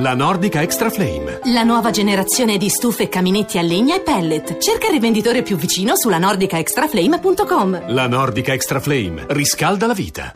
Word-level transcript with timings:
La 0.00 0.14
Nordica 0.14 0.62
Extra 0.62 0.88
Flame. 0.88 1.40
La 1.52 1.62
nuova 1.62 1.90
generazione 1.90 2.56
di 2.56 2.70
stufe 2.70 3.02
e 3.02 3.08
caminetti 3.10 3.58
a 3.58 3.60
legna 3.60 3.96
e 3.96 4.00
pellet. 4.00 4.56
Cerca 4.56 4.86
il 4.86 4.92
rivenditore 4.92 5.42
più 5.42 5.58
vicino 5.58 5.94
sulla 5.94 6.16
nordicaextraflame.com. 6.16 7.92
La 7.92 8.08
Nordica 8.08 8.54
Extra 8.54 8.80
Flame 8.80 9.26
riscalda 9.28 9.86
la 9.86 9.92
vita. 9.92 10.32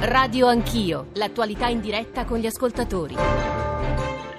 Radio 0.00 0.46
Anch'io, 0.46 1.08
l'attualità 1.12 1.66
in 1.66 1.80
diretta 1.80 2.24
con 2.24 2.38
gli 2.38 2.46
ascoltatori. 2.46 3.16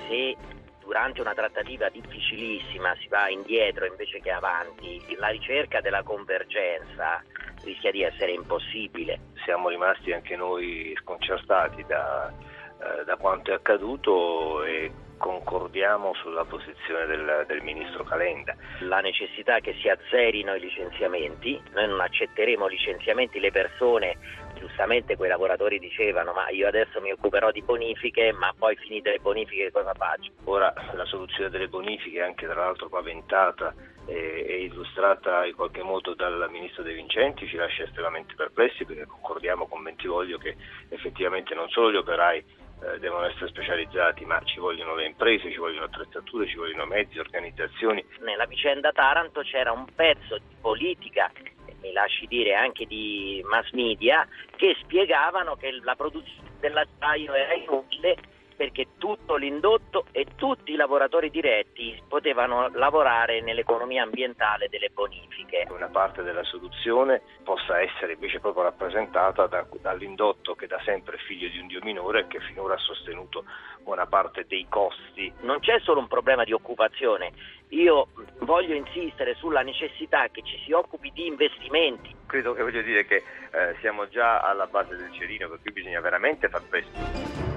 Se 0.09 0.35
durante 0.79 1.21
una 1.21 1.35
trattativa 1.35 1.87
difficilissima 1.89 2.95
si 2.99 3.09
va 3.09 3.29
indietro 3.29 3.85
invece 3.85 4.19
che 4.21 4.31
avanti, 4.31 4.99
la 5.19 5.27
ricerca 5.27 5.81
della 5.81 6.01
convergenza 6.01 7.23
rischia 7.63 7.91
di 7.91 8.03
essere 8.03 8.31
impossibile. 8.31 9.19
Siamo 9.43 9.69
rimasti 9.69 10.11
anche 10.11 10.35
noi 10.35 10.93
sconcertati 11.01 11.83
da, 11.87 12.29
eh, 12.29 13.03
da 13.05 13.15
quanto 13.17 13.51
è 13.51 13.53
accaduto 13.55 14.63
e 14.63 14.91
concordiamo 15.21 16.15
sulla 16.15 16.45
posizione 16.45 17.05
del, 17.05 17.45
del, 17.47 17.61
ministro 17.61 18.03
Calenda. 18.03 18.55
La 18.79 19.01
necessità 19.01 19.59
che 19.59 19.75
si 19.79 19.87
azzerino 19.87 20.55
i 20.55 20.59
licenziamenti, 20.59 21.61
noi 21.73 21.87
non 21.87 22.01
accetteremo 22.01 22.65
licenziamenti, 22.65 23.39
le 23.39 23.51
persone, 23.51 24.17
giustamente 24.55 25.15
quei 25.15 25.29
lavoratori 25.29 25.77
dicevano 25.77 26.33
ma 26.33 26.49
io 26.49 26.67
adesso 26.67 26.99
mi 27.01 27.11
occuperò 27.11 27.51
di 27.51 27.61
bonifiche, 27.61 28.31
ma 28.31 28.51
poi 28.57 28.75
finite 28.77 29.11
le 29.11 29.19
bonifiche 29.19 29.71
cosa 29.71 29.93
faccio? 29.93 30.31
Ora 30.45 30.73
la 30.93 31.05
soluzione 31.05 31.51
delle 31.51 31.67
bonifiche, 31.67 32.23
anche 32.23 32.47
tra 32.47 32.65
l'altro 32.65 32.89
paventata 32.89 33.73
e 34.07 34.63
illustrata 34.63 35.45
in 35.45 35.53
qualche 35.53 35.83
modo 35.83 36.15
dal 36.15 36.49
ministro 36.49 36.81
De 36.81 36.93
Vincenti 36.93 37.47
ci 37.47 37.55
lascia 37.55 37.83
estremamente 37.83 38.33
perplessi 38.35 38.83
perché 38.83 39.05
concordiamo 39.05 39.67
con 39.67 39.83
Bentivoglio 39.83 40.39
che 40.39 40.55
effettivamente 40.89 41.53
non 41.53 41.69
solo 41.69 41.91
gli 41.91 41.97
operai 41.97 42.43
eh, 42.83 42.99
devono 42.99 43.25
essere 43.25 43.47
specializzati, 43.47 44.25
ma 44.25 44.41
ci 44.43 44.59
vogliono 44.59 44.95
le 44.95 45.05
imprese, 45.05 45.51
ci 45.51 45.57
vogliono 45.57 45.85
attrezzature, 45.85 46.47
ci 46.47 46.55
vogliono 46.55 46.85
mezzi, 46.85 47.19
organizzazioni. 47.19 48.03
Nella 48.19 48.45
vicenda 48.45 48.91
Taranto 48.91 49.41
c'era 49.41 49.71
un 49.71 49.85
pezzo 49.93 50.37
di 50.37 50.55
politica 50.59 51.31
mi 51.81 51.91
lasci 51.91 52.27
dire 52.27 52.53
anche 52.53 52.85
di 52.85 53.43
mass 53.45 53.71
media, 53.71 54.27
che 54.55 54.75
spiegavano 54.81 55.55
che 55.55 55.71
la 55.81 55.95
produzione 55.95 56.49
dell'acciaio 56.59 57.33
era 57.33 57.53
inutile 57.53 58.17
perché 58.61 58.89
tutto 58.99 59.37
l'indotto 59.37 60.05
e 60.11 60.27
tutti 60.35 60.73
i 60.73 60.75
lavoratori 60.75 61.31
diretti 61.31 61.99
potevano 62.07 62.69
lavorare 62.75 63.41
nell'economia 63.41 64.03
ambientale 64.03 64.69
delle 64.69 64.91
bonifiche. 64.93 65.65
Una 65.71 65.87
parte 65.87 66.21
della 66.21 66.43
soluzione 66.43 67.23
possa 67.43 67.81
essere 67.81 68.13
invece 68.13 68.39
proprio 68.39 68.65
rappresentata 68.65 69.47
da, 69.47 69.65
dall'indotto 69.81 70.53
che 70.53 70.67
da 70.67 70.79
sempre 70.85 71.15
è 71.15 71.19
figlio 71.21 71.49
di 71.49 71.57
un 71.57 71.65
dio 71.65 71.79
minore 71.81 72.19
e 72.19 72.27
che 72.27 72.39
finora 72.41 72.75
ha 72.75 72.77
sostenuto 72.77 73.45
buona 73.81 74.05
parte 74.05 74.45
dei 74.47 74.67
costi. 74.69 75.33
Non 75.39 75.59
c'è 75.59 75.79
solo 75.79 75.99
un 75.99 76.07
problema 76.07 76.43
di 76.43 76.53
occupazione, 76.53 77.31
io 77.69 78.09
voglio 78.41 78.75
insistere 78.75 79.33
sulla 79.33 79.61
necessità 79.61 80.27
che 80.27 80.43
ci 80.43 80.61
si 80.63 80.71
occupi 80.71 81.09
di 81.11 81.25
investimenti. 81.25 82.15
Credo 82.27 82.53
che 82.53 82.61
voglio 82.61 82.83
dire 82.83 83.05
che 83.05 83.23
eh, 83.53 83.75
siamo 83.79 84.07
già 84.07 84.41
alla 84.41 84.67
base 84.67 84.95
del 84.95 85.11
cerino, 85.13 85.49
per 85.49 85.59
cui 85.63 85.71
bisogna 85.71 85.99
veramente 85.99 86.47
far 86.47 86.61
presto. 86.61 87.50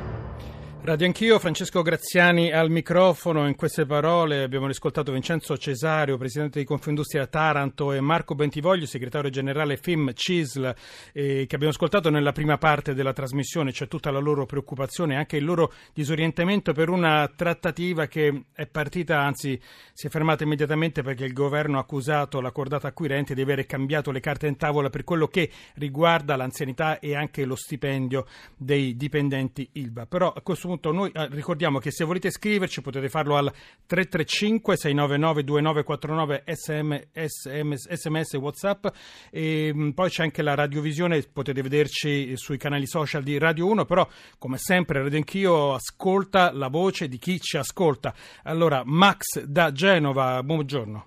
Radio 0.85 1.07
Anch'io, 1.07 1.39
Francesco 1.39 1.81
Graziani 1.81 2.53
al 2.53 2.69
microfono. 2.69 3.49
In 3.49 3.55
queste 3.55 3.87
parole 3.87 4.43
abbiamo 4.43 4.67
riscoltato 4.67 5.13
Vincenzo 5.13 5.57
Cesario, 5.57 6.19
presidente 6.19 6.59
di 6.59 6.67
Confindustria 6.67 7.27
Taranto, 7.27 7.95
e 7.95 8.03
Marco 8.03 8.35
Bentivoglio, 8.35 8.85
segretario 8.85 9.31
generale 9.31 9.79
FIM 9.79 10.13
CISL, 10.13 10.75
eh, 11.15 11.47
che 11.47 11.55
abbiamo 11.55 11.73
ascoltato 11.73 12.11
nella 12.11 12.33
prima 12.33 12.59
parte 12.59 12.93
della 12.93 13.15
trasmissione. 13.15 13.73
C'è 13.73 13.89
tutta 13.89 14.11
la 14.11 14.19
loro 14.19 14.45
preoccupazione 14.45 15.15
e 15.15 15.17
anche 15.17 15.39
il 15.39 15.47
loro 15.47 15.73
disorientamento 15.95 16.75
per 16.75 16.91
una 16.91 17.33
trattativa 17.35 18.05
che 18.05 18.43
è 18.53 18.67
partita, 18.67 19.23
anzi 19.23 19.59
si 19.95 20.07
è 20.07 20.11
fermata 20.11 20.45
immediatamente 20.45 21.01
perché 21.01 21.25
il 21.25 21.33
governo 21.33 21.79
ha 21.79 21.81
accusato 21.81 22.43
la 22.43 22.51
cordata 22.51 22.89
acquirente 22.89 23.35
di 23.35 23.41
aver 23.41 23.65
cambiato 23.65 24.11
le 24.11 24.21
carte 24.21 24.49
in 24.49 24.59
tavola 24.59 24.91
per 24.91 25.03
quello 25.03 25.29
che 25.29 25.49
riguarda 25.77 26.37
l'anzianità 26.37 26.99
e 26.99 27.17
anche 27.17 27.47
lo 27.47 27.57
stipendio 27.57 28.27
dei 28.55 28.97
dipendenti 28.97 29.67
ILVA. 29.73 30.05
Però 30.05 30.31
a 30.31 30.43
questo 30.43 30.67
punto 30.67 30.73
punto 30.75 30.93
noi 30.93 31.11
eh, 31.15 31.29
ricordiamo 31.31 31.79
che 31.79 31.91
se 31.91 32.05
volete 32.05 32.31
scriverci 32.31 32.83
potete 32.83 33.09
farlo 33.09 33.37
al 33.37 33.51
335 33.87 34.77
699 34.77 35.45
2949 35.45 36.43
SMS, 36.47 37.89
SMS 37.89 38.35
Whatsapp 38.35 38.87
e 39.31 39.73
mh, 39.73 39.83
mm, 39.83 39.91
poi 39.91 40.09
c'è 40.09 40.23
anche 40.23 40.43
la 40.43 40.55
radiovisione, 40.55 41.23
potete 41.33 41.63
vederci 41.63 42.37
sui 42.37 42.57
canali 42.57 42.87
social 42.87 43.23
di 43.23 43.39
Radio 43.39 43.67
1, 43.69 43.85
però 43.85 44.07
come 44.39 44.57
sempre 44.59 45.03
Radio 45.03 45.19
Anch'io 45.19 45.75
ascolta 45.75 46.53
la 46.53 46.69
voce 46.69 47.09
di 47.09 47.19
chi 47.19 47.39
ci 47.39 47.57
ascolta. 47.57 48.13
Allora 48.45 48.83
Max 48.85 49.43
da 49.45 49.71
Genova, 49.71 50.43
buongiorno. 50.43 51.07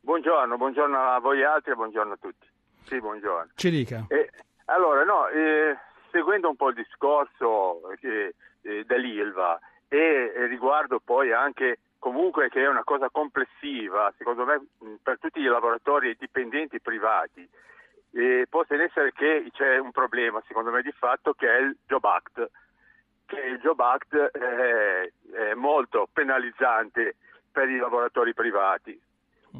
Buongiorno, 0.00 0.56
buongiorno 0.56 0.96
a 0.98 1.18
voi 1.20 1.44
altri 1.44 1.72
e 1.72 1.74
buongiorno 1.74 2.12
a 2.12 2.18
tutti. 2.20 2.46
Sì, 2.84 2.98
buongiorno. 2.98 3.52
Ci 3.54 3.70
dica. 3.70 4.06
Eh, 4.08 4.30
allora, 4.66 5.04
no, 5.04 5.28
eh, 5.28 5.76
seguendo 6.10 6.48
un 6.48 6.56
po' 6.56 6.68
il 6.68 6.74
discorso 6.74 7.80
che 8.00 8.34
eh, 8.68 8.84
dell'ILVA 8.84 9.58
e, 9.88 10.32
e 10.36 10.46
riguardo 10.46 11.00
poi 11.00 11.32
anche 11.32 11.78
comunque 11.98 12.48
che 12.48 12.62
è 12.62 12.68
una 12.68 12.84
cosa 12.84 13.08
complessiva, 13.10 14.12
secondo 14.16 14.44
me, 14.44 14.64
per 15.02 15.18
tutti 15.18 15.40
i 15.40 15.44
lavoratori 15.44 16.16
dipendenti 16.18 16.80
privati. 16.80 17.48
E 18.10 18.46
può 18.48 18.64
essere 18.66 19.12
che 19.12 19.48
c'è 19.52 19.78
un 19.78 19.90
problema, 19.90 20.42
secondo 20.46 20.70
me, 20.70 20.82
di 20.82 20.92
fatto, 20.92 21.34
che 21.34 21.48
è 21.48 21.60
il 21.60 21.76
Job 21.86 22.04
Act, 22.04 22.50
che 23.26 23.40
il 23.40 23.58
Job 23.58 23.78
Act 23.80 24.16
è, 24.16 25.10
è 25.32 25.54
molto 25.54 26.08
penalizzante 26.12 27.16
per 27.50 27.68
i 27.68 27.78
lavoratori 27.78 28.32
privati. 28.32 28.98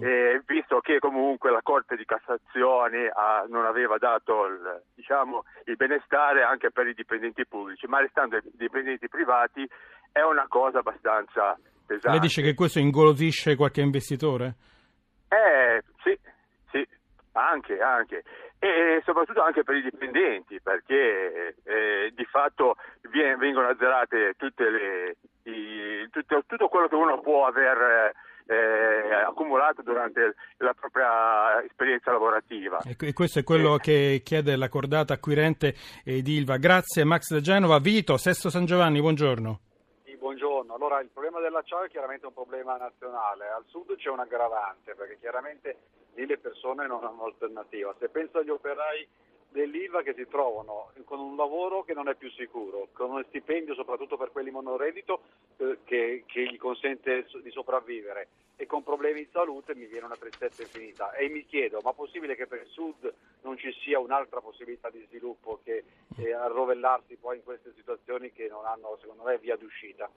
E 0.00 0.42
visto 0.46 0.80
che 0.80 0.98
comunque 0.98 1.50
la 1.50 1.62
Corte 1.62 1.96
di 1.96 2.04
Cassazione 2.04 3.10
ha, 3.12 3.44
non 3.48 3.64
aveva 3.64 3.96
dato 3.96 4.46
il, 4.46 4.82
diciamo, 4.94 5.44
il, 5.64 5.76
benestare 5.76 6.42
anche 6.42 6.70
per 6.70 6.86
i 6.86 6.94
dipendenti 6.94 7.46
pubblici, 7.46 7.86
ma 7.86 8.00
restando 8.00 8.36
i 8.36 8.42
dipendenti 8.52 9.08
privati 9.08 9.68
è 10.12 10.20
una 10.20 10.46
cosa 10.46 10.80
abbastanza 10.80 11.58
pesante. 11.86 12.10
Lei 12.10 12.20
dice 12.20 12.42
che 12.42 12.54
questo 12.54 12.78
ingolosisce 12.78 13.56
qualche 13.56 13.80
investitore? 13.80 14.54
Eh, 15.28 15.82
sì, 16.02 16.16
sì, 16.70 16.86
anche, 17.32 17.80
anche. 17.80 18.22
E 18.58 19.00
soprattutto 19.04 19.42
anche 19.42 19.62
per 19.62 19.76
i 19.76 19.82
dipendenti, 19.82 20.60
perché 20.60 21.54
eh, 21.64 22.12
di 22.14 22.24
fatto 22.24 22.76
vengono 23.38 23.68
azzerate 23.68 24.34
tutte 24.36 24.68
le, 24.68 25.16
i, 25.44 26.08
tutto, 26.10 26.42
tutto 26.46 26.68
quello 26.68 26.88
che 26.88 26.94
uno 26.94 27.20
può 27.20 27.46
aver 27.46 27.78
eh, 27.78 28.14
accumulato 28.54 29.82
durante 29.82 30.34
la 30.58 30.74
propria 30.74 31.62
esperienza 31.64 32.10
lavorativa. 32.12 32.80
E 32.86 33.12
questo 33.12 33.40
è 33.40 33.44
quello 33.44 33.76
eh. 33.76 33.80
che 33.80 34.20
chiede 34.24 34.56
la 34.56 34.68
cordata 34.68 35.14
acquirente 35.14 35.74
ed 36.04 36.26
Ilva. 36.26 36.56
Grazie 36.56 37.04
Max 37.04 37.32
da 37.32 37.40
Genova. 37.40 37.78
Vito, 37.78 38.16
Sesto 38.16 38.50
San 38.50 38.64
Giovanni, 38.64 39.00
buongiorno. 39.00 39.60
Sì, 40.04 40.16
buongiorno. 40.16 40.74
Allora, 40.74 41.00
il 41.00 41.08
problema 41.12 41.40
dell'acciaio 41.40 41.84
è 41.84 41.90
chiaramente 41.90 42.26
un 42.26 42.32
problema 42.32 42.76
nazionale. 42.76 43.48
Al 43.48 43.64
sud 43.66 43.96
c'è 43.96 44.08
un 44.08 44.20
aggravante 44.20 44.94
perché 44.94 45.18
chiaramente 45.20 45.76
lì 46.14 46.26
le 46.26 46.38
persone 46.38 46.86
non 46.86 47.04
hanno 47.04 47.24
alternativa. 47.24 47.94
Se 47.98 48.08
penso 48.08 48.38
agli 48.38 48.50
operai 48.50 49.06
dell'ILVA 49.50 50.02
che 50.02 50.14
si 50.14 50.26
trovano 50.28 50.92
con 51.04 51.18
un 51.20 51.36
lavoro 51.36 51.82
che 51.82 51.94
non 51.94 52.08
è 52.08 52.14
più 52.14 52.30
sicuro, 52.30 52.88
con 52.92 53.10
uno 53.10 53.24
stipendio 53.28 53.74
soprattutto 53.74 54.16
per 54.16 54.30
quelli 54.30 54.50
monoreddito 54.50 55.20
eh, 55.56 55.78
che, 55.84 56.24
che 56.26 56.44
gli 56.44 56.58
consente 56.58 57.26
di 57.42 57.50
sopravvivere 57.50 58.28
e 58.60 58.66
con 58.66 58.82
problemi 58.82 59.20
di 59.20 59.28
salute 59.30 59.72
mi 59.76 59.86
viene 59.86 60.06
una 60.06 60.16
tristezza 60.16 60.62
infinita. 60.62 61.12
E 61.12 61.28
mi 61.28 61.46
chiedo 61.46 61.78
ma 61.84 61.92
è 61.92 61.94
possibile 61.94 62.34
che 62.34 62.48
per 62.48 62.62
il 62.62 62.66
Sud 62.66 63.14
non 63.42 63.56
ci 63.56 63.72
sia 63.84 64.00
un'altra 64.00 64.40
possibilità 64.40 64.90
di 64.90 65.04
sviluppo 65.06 65.60
che 65.62 65.84
eh, 66.16 66.32
arrovellarsi 66.32 67.16
poi 67.20 67.36
in 67.36 67.44
queste 67.44 67.72
situazioni 67.76 68.32
che 68.32 68.48
non 68.50 68.66
hanno 68.66 68.98
secondo 69.00 69.22
me 69.22 69.38
via 69.38 69.56
d'uscita. 69.56 70.10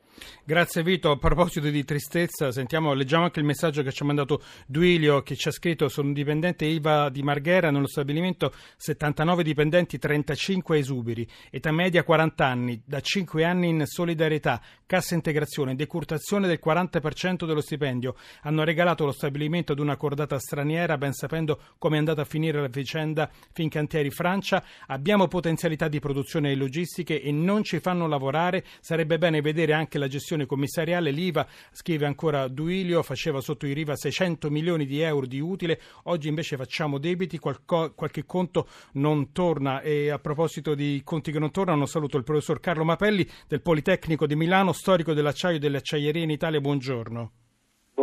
Grazie 0.44 0.82
Vito, 0.82 1.12
a 1.12 1.18
proposito 1.18 1.70
di 1.70 1.84
tristezza 1.84 2.52
sentiamo, 2.52 2.94
leggiamo 2.94 3.26
anche 3.26 3.40
il 3.40 3.46
messaggio 3.46 3.84
che 3.84 3.92
ci 3.92 4.02
ha 4.02 4.08
mandato 4.08 4.42
Duilio 4.66 5.22
che 5.22 5.36
ci 5.36 5.48
ha 5.48 5.52
scritto 5.52 5.88
sono 5.88 6.08
un 6.08 6.14
dipendente 6.14 6.66
IVA 6.66 7.10
di 7.10 7.22
Marghera 7.22 7.70
nello 7.70 7.88
stabilimento 7.88 8.52
79 8.78 9.44
dipendenti 9.44 10.00
35 10.00 10.80
esuberi, 10.80 11.28
età 11.52 11.72
media 11.72 12.04
40 12.04 12.44
anni, 12.44 12.82
da 12.84 13.00
5 13.02 13.44
anni 13.44 13.70
in 13.70 13.86
solidarietà, 13.86 14.60
cassa 14.88 15.14
integrazione, 15.14 15.76
decurtazione 15.76 16.48
del 16.48 16.60
40% 16.64 17.46
dello 17.46 17.62
stipendio 17.62 18.16
hanno 18.44 18.64
regalato 18.64 19.06
lo 19.06 19.12
stabilimento 19.12 19.72
ad 19.72 19.80
una 19.80 19.98
cordata 19.98 20.40
straniera, 20.40 20.98
ben 20.98 21.14
sapendo 21.14 21.60
come 21.78 21.96
è 21.96 22.00
andata 22.00 22.22
a 22.22 22.26
finire 22.26 22.62
la 22.62 22.68
vicenda 22.68 23.30
Fincantieri 23.52 24.10
Francia. 24.10 24.64
Abbiamo 24.88 25.28
potenzialità 25.28 25.88
di 25.88 26.00
produzione 26.00 26.52
e 26.52 26.56
logistiche 26.56 27.22
e 27.22 27.32
non 27.32 27.64
ci 27.64 27.80
fanno 27.80 28.08
lavorare. 28.08 28.64
Sarebbe 28.80 29.18
bene 29.18 29.42
vedere 29.42 29.74
anche 29.74 29.98
la 29.98 30.08
gestione 30.08 30.46
commissariale. 30.46 31.12
L'IVA, 31.12 31.48
scrive 31.72 32.06
ancora 32.06 32.48
Duilio, 32.48 33.04
faceva 33.04 33.42
sotto 33.42 33.66
i 33.66 33.74
Riva 33.74 33.96
600 33.96 34.50
milioni 34.50 34.86
di 34.86 35.02
euro 35.02 35.26
di 35.26 35.40
utile. 35.40 35.80
Oggi 36.04 36.28
invece 36.28 36.58
facciamo 36.58 36.98
debiti, 36.98 37.38
qualco, 37.40 37.94
qualche 37.94 38.26
conto 38.26 38.68
non 38.94 39.32
torna 39.32 39.82
e 39.82 40.10
a 40.10 40.20
proposito 40.20 40.76
di 40.76 41.02
conti 41.04 41.32
che 41.32 41.40
non 41.40 41.52
tornano 41.52 41.86
saluto 41.86 42.18
il 42.18 42.24
professor 42.24 42.60
Carlo 42.60 42.84
Mapelli 42.84 43.28
del 43.48 43.62
Politecnico 43.62 44.26
di 44.26 44.36
Milano, 44.36 44.72
storico 44.74 45.14
dell'acciaio 45.14 45.58
e 45.58 45.60
delle 45.60 45.78
acciaierie 45.78 46.24
in 46.24 46.30
Italia. 46.30 46.60
Buongiorno. 46.60 47.41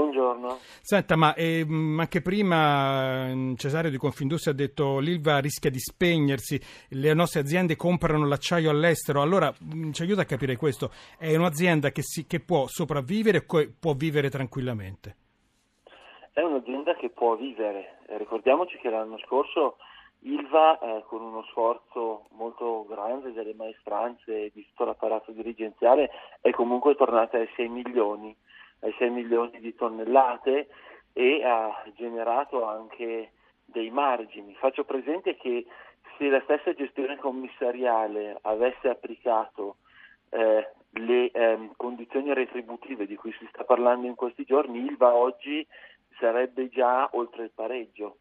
Buongiorno. 0.09 0.57
Senta, 0.81 1.17
ma 1.17 1.35
eh, 1.35 1.67
anche 1.99 2.23
prima 2.23 3.27
mm, 3.29 3.55
Cesario 3.57 3.91
di 3.91 3.99
Confindustria 3.99 4.55
ha 4.55 4.57
detto 4.57 5.01
l'Ilva 5.01 5.39
rischia 5.39 5.69
di 5.69 5.79
spegnersi, 5.79 6.59
le 6.93 7.13
nostre 7.13 7.41
aziende 7.41 7.77
comprano 7.77 8.27
l'acciaio 8.27 8.71
all'estero, 8.71 9.21
allora 9.21 9.53
mm, 9.53 9.91
ci 9.91 10.03
aiuta 10.03 10.23
a 10.23 10.25
capire 10.25 10.57
questo, 10.57 10.91
è 11.19 11.37
un'azienda 11.37 11.91
che, 11.91 12.01
si, 12.01 12.27
che 12.27 12.41
può 12.41 12.67
sopravvivere 12.67 13.45
e 13.45 13.73
può 13.79 13.93
vivere 13.93 14.31
tranquillamente? 14.31 15.17
È 16.33 16.41
un'azienda 16.41 16.95
che 16.95 17.11
può 17.11 17.37
vivere, 17.37 17.99
eh, 18.09 18.17
ricordiamoci 18.17 18.79
che 18.79 18.89
l'anno 18.89 19.19
scorso 19.27 19.77
Ilva 20.21 20.79
eh, 20.81 21.05
con 21.07 21.21
uno 21.21 21.45
sforzo 21.51 22.29
molto 22.31 22.87
grande 22.89 23.33
delle 23.33 23.55
maestranze 23.55 24.47
e 24.47 24.51
di 24.53 24.67
tutto 24.69 24.85
l'apparato 24.85 25.31
dirigenziale 25.33 26.11
è 26.41 26.51
comunque 26.51 26.97
tornata 26.97 27.37
ai 27.37 27.49
6 27.55 27.69
milioni 27.69 28.35
ai 28.81 28.95
6 28.99 29.11
milioni 29.11 29.61
di 29.61 29.75
tonnellate 29.75 30.69
e 31.13 31.45
ha 31.45 31.85
generato 31.95 32.65
anche 32.65 33.33
dei 33.65 33.91
margini. 33.91 34.55
Faccio 34.55 34.85
presente 34.85 35.37
che 35.37 35.67
se 36.17 36.29
la 36.29 36.41
stessa 36.43 36.73
gestione 36.75 37.17
commissariale 37.17 38.39
avesse 38.43 38.89
applicato 38.89 39.77
eh, 40.31 40.73
le 40.91 41.31
eh, 41.31 41.71
condizioni 41.77 42.33
retributive 42.35 43.07
di 43.07 43.17
cui 43.17 43.33
si 43.39 43.47
sta 43.53 43.65
parlando 43.65 44.07
in 44.07 44.15
questi 44.15 44.45
giorni, 44.45 44.85
Ilva 44.85 45.15
oggi 45.15 45.67
sarebbe 46.19 46.69
già 46.69 47.09
oltre 47.13 47.45
il 47.45 47.53
pareggio. 47.55 48.19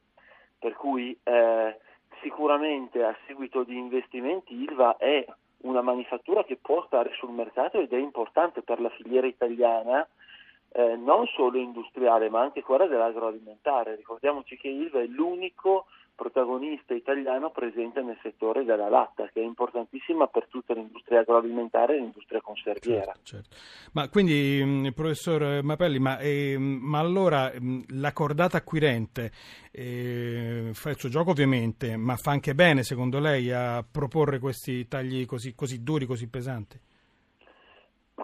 Per 0.59 0.74
cui 0.74 1.18
eh, 1.24 1.77
sicuramente 2.21 3.04
a 3.04 3.15
seguito 3.25 3.63
di 3.63 3.77
investimenti 3.77 4.54
Ilva 4.54 4.98
è 4.98 5.25
una 5.59 5.81
manifattura 5.81 6.44
che 6.44 6.57
può 6.57 6.83
stare 6.86 7.12
sul 7.13 7.31
mercato 7.31 7.80
ed 7.80 7.92
è 7.94 7.98
importante 7.98 8.62
per 8.62 8.80
la 8.80 8.89
filiera 8.89 9.27
italiana 9.27 10.07
eh, 10.72 10.96
non 10.96 11.25
solo 11.28 11.58
industriale 11.58 12.30
ma 12.30 12.42
anche 12.42 12.62
quella 12.62 12.88
dell'agroalimentare. 12.88 13.96
Ricordiamoci 13.96 14.58
che 14.58 14.68
Ilva 14.68 15.02
è 15.02 15.06
l'unico 15.06 15.86
protagonista 16.18 16.96
italiano 16.96 17.52
presente 17.52 18.02
nel 18.02 18.18
settore 18.24 18.66
della 18.66 18.90
latta, 18.90 19.30
che 19.31 19.40
è 19.40 19.44
importantissima 19.44 20.25
per 20.25 20.48
tutta 20.48 20.74
l'industria 20.74 21.19
agroalimentare 21.19 21.94
e 21.94 22.00
l'industria 22.00 22.42
conserviera. 22.42 23.14
Certo, 23.14 23.19
certo. 23.24 23.56
Ma 23.94 24.10
quindi, 24.10 24.92
professor 24.96 25.64
Mapelli, 25.64 26.00
ma, 26.00 26.18
eh, 26.18 26.58
ma 26.58 26.98
allora 26.98 27.52
la 27.90 28.12
cordata 28.14 28.58
acquirente 28.58 29.31
eh, 29.72 30.72
fa 30.74 30.90
il 30.90 30.98
suo 30.98 31.10
gioco 31.10 31.30
ovviamente, 31.30 31.96
ma 31.98 32.16
fa 32.16 32.31
anche 32.31 32.56
bene, 32.56 32.81
secondo 32.81 33.19
lei, 33.19 33.52
a 33.52 33.86
proporre 33.90 34.40
questi 34.40 34.88
tagli 34.88 35.24
così, 35.28 35.54
così 35.54 35.84
duri, 35.84 36.08
così 36.08 36.28
pesanti? 36.28 36.80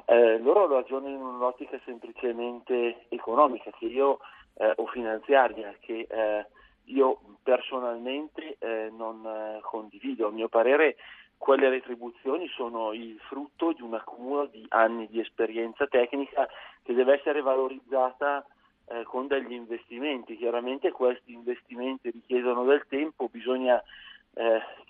Eh, 0.06 0.40
loro 0.40 0.68
ragionano 0.68 1.14
in 1.14 1.22
un'ottica 1.22 1.80
semplicemente 1.86 3.06
economica 3.10 3.70
che 3.78 3.86
io, 3.86 4.20
eh, 4.56 4.74
o 4.78 4.88
finanziaria 4.88 5.76
che 5.80 6.08
eh, 6.10 6.46
io 6.86 7.20
personalmente 7.44 8.56
eh, 8.58 8.90
non 8.92 9.24
eh, 9.24 9.60
condivido. 9.62 10.28
A 10.28 10.32
mio 10.32 10.48
parere 10.48 10.96
quelle 11.38 11.70
retribuzioni 11.70 12.48
sono 12.48 12.92
il 12.94 13.20
frutto 13.20 13.72
di 13.72 13.84
un 13.84 13.94
accumulo 13.94 14.48
di 14.48 14.66
anni 14.70 15.08
di 15.08 15.20
esperienza 15.20 15.86
tecnica 15.86 16.48
che 16.82 16.94
deve 16.94 17.14
essere 17.14 17.42
valorizzata 17.42 18.44
eh, 18.88 19.04
con 19.04 19.28
degli 19.28 19.54
investimenti. 19.54 20.38
Chiaramente 20.38 20.92
questi 20.92 21.34
investimenti 21.34 22.10
richiedono 22.10 22.64
del 22.64 22.86
tempo, 22.88 23.30
bisogna 23.30 23.82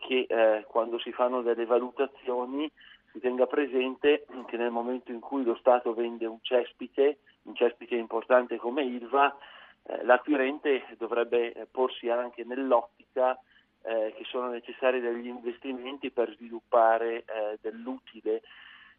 che 0.07 0.63
quando 0.67 0.97
si 0.99 1.11
fanno 1.11 1.41
delle 1.41 1.65
valutazioni 1.65 2.71
si 3.13 3.19
tenga 3.19 3.45
presente 3.45 4.25
che 4.47 4.57
nel 4.57 4.71
momento 4.71 5.11
in 5.11 5.19
cui 5.19 5.43
lo 5.43 5.55
Stato 5.55 5.93
vende 5.93 6.25
un 6.25 6.39
cespite, 6.41 7.19
un 7.43 7.55
cespite 7.55 7.95
importante 7.95 8.57
come 8.57 8.83
Ilva, 8.83 9.37
eh, 9.83 10.03
l'acquirente 10.03 10.83
dovrebbe 10.97 11.67
porsi 11.69 12.09
anche 12.09 12.43
nell'ottica 12.43 13.39
eh, 13.83 14.13
che 14.17 14.23
sono 14.25 14.49
necessari 14.49 14.99
degli 14.99 15.27
investimenti 15.27 16.09
per 16.09 16.33
sviluppare 16.33 17.17
eh, 17.17 17.59
dell'utile. 17.61 18.41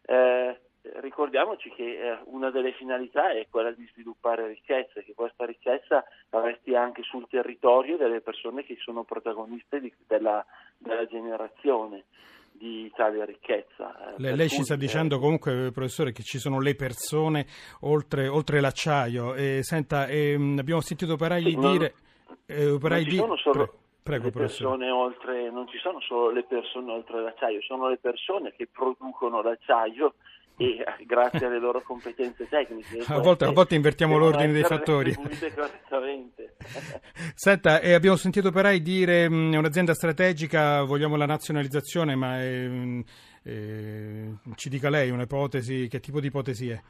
Eh, 0.06 0.60
ricordiamoci 1.00 1.70
che 1.70 1.98
eh, 1.98 2.18
una 2.26 2.50
delle 2.50 2.72
finalità 2.72 3.32
è 3.32 3.48
quella 3.50 3.72
di 3.72 3.84
sviluppare 3.92 4.46
ricchezza, 4.46 5.00
che 5.00 5.14
questa 5.14 5.44
ricchezza 5.44 6.04
resti 6.30 6.76
anche 6.76 7.02
sul 7.02 7.26
territorio 7.28 7.96
delle 7.96 8.20
persone 8.20 8.62
che 8.62 8.76
sono 8.78 9.02
protagoniste 9.02 9.80
di, 9.80 9.92
della, 10.06 10.44
della 10.78 11.06
generazione 11.06 12.04
di 12.56 12.90
tale 12.94 13.24
ricchezza. 13.24 14.14
Eh, 14.14 14.14
lei, 14.18 14.36
lei 14.36 14.48
ci 14.48 14.62
sta 14.62 14.76
dicendo 14.76 15.18
comunque, 15.18 15.70
professore, 15.72 16.12
che 16.12 16.22
ci 16.22 16.38
sono 16.38 16.60
le 16.60 16.74
persone 16.74 17.46
oltre, 17.80 18.28
oltre 18.28 18.60
l'acciaio. 18.60 19.34
E, 19.34 19.60
senta, 19.62 20.06
e, 20.06 20.34
abbiamo 20.34 20.80
sentito 20.80 21.14
operai 21.14 21.42
sì, 21.42 21.56
dire... 21.56 21.94
Eh, 22.46 22.70
operai 22.70 23.04
di... 23.04 23.16
Solo... 23.36 23.78
Prego, 24.02 24.30
oltre, 24.90 25.50
non 25.50 25.66
ci 25.66 25.78
sono 25.78 25.98
solo 26.02 26.30
le 26.30 26.44
persone 26.44 26.92
oltre 26.92 27.22
l'acciaio, 27.22 27.62
sono 27.62 27.88
le 27.88 27.96
persone 27.96 28.52
che 28.54 28.68
producono 28.70 29.40
l'acciaio 29.40 30.14
e 30.56 30.76
eh, 30.78 31.04
grazie 31.04 31.46
alle 31.46 31.58
loro 31.58 31.82
competenze 31.82 32.48
tecniche. 32.48 33.04
A 33.06 33.18
volte, 33.18 33.44
a 33.44 33.50
volte 33.50 33.74
invertiamo 33.74 34.16
l'ordine 34.16 34.52
dei 34.52 34.62
fattori. 34.62 35.12
Senta, 37.34 37.80
eh, 37.80 37.94
abbiamo 37.94 38.16
sentito 38.16 38.48
operai 38.48 38.80
dire 38.80 39.28
mh, 39.28 39.34
mm, 39.34 39.52
è 39.54 39.56
un'azienda 39.56 39.94
strategica, 39.94 40.82
vogliamo 40.84 41.16
la 41.16 41.26
nazionalizzazione, 41.26 42.14
ma 42.14 42.36
mh, 42.36 43.04
eh, 43.44 44.34
ci 44.54 44.68
dica 44.68 44.88
lei 44.90 45.10
un'ipotesi, 45.10 45.88
che 45.88 46.00
tipo 46.00 46.20
di 46.20 46.28
ipotesi 46.28 46.70
è? 46.70 46.80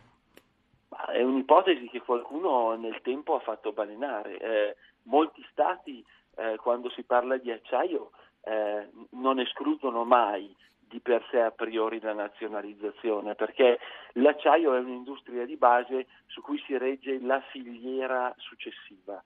È 1.13 1.23
un'ipotesi 1.23 1.89
che 1.89 2.01
qualcuno 2.01 2.77
nel 2.77 3.01
tempo 3.03 3.35
ha 3.35 3.41
fatto 3.41 3.73
balenare. 3.73 4.39
Eh, 4.39 4.77
molti 5.05 5.45
stati, 5.51 6.05
eh, 6.37 6.57
quando 6.57 6.91
si 6.91 7.03
parla 7.03 7.37
di 7.39 7.51
acciaio, 7.51 8.11
eh, 8.43 8.89
non 9.11 9.41
escludono 9.41 10.05
mai 10.05 10.55
di 10.89 11.01
per 11.01 11.25
sé 11.31 11.41
a 11.41 11.51
priori 11.51 12.01
la 12.01 12.13
nazionalizzazione, 12.13 13.35
perché 13.35 13.79
l'acciaio 14.15 14.75
è 14.75 14.79
un'industria 14.79 15.45
di 15.45 15.57
base 15.57 16.07
su 16.27 16.41
cui 16.41 16.63
si 16.67 16.77
regge 16.77 17.21
la 17.21 17.41
filiera 17.51 18.33
successiva. 18.39 19.23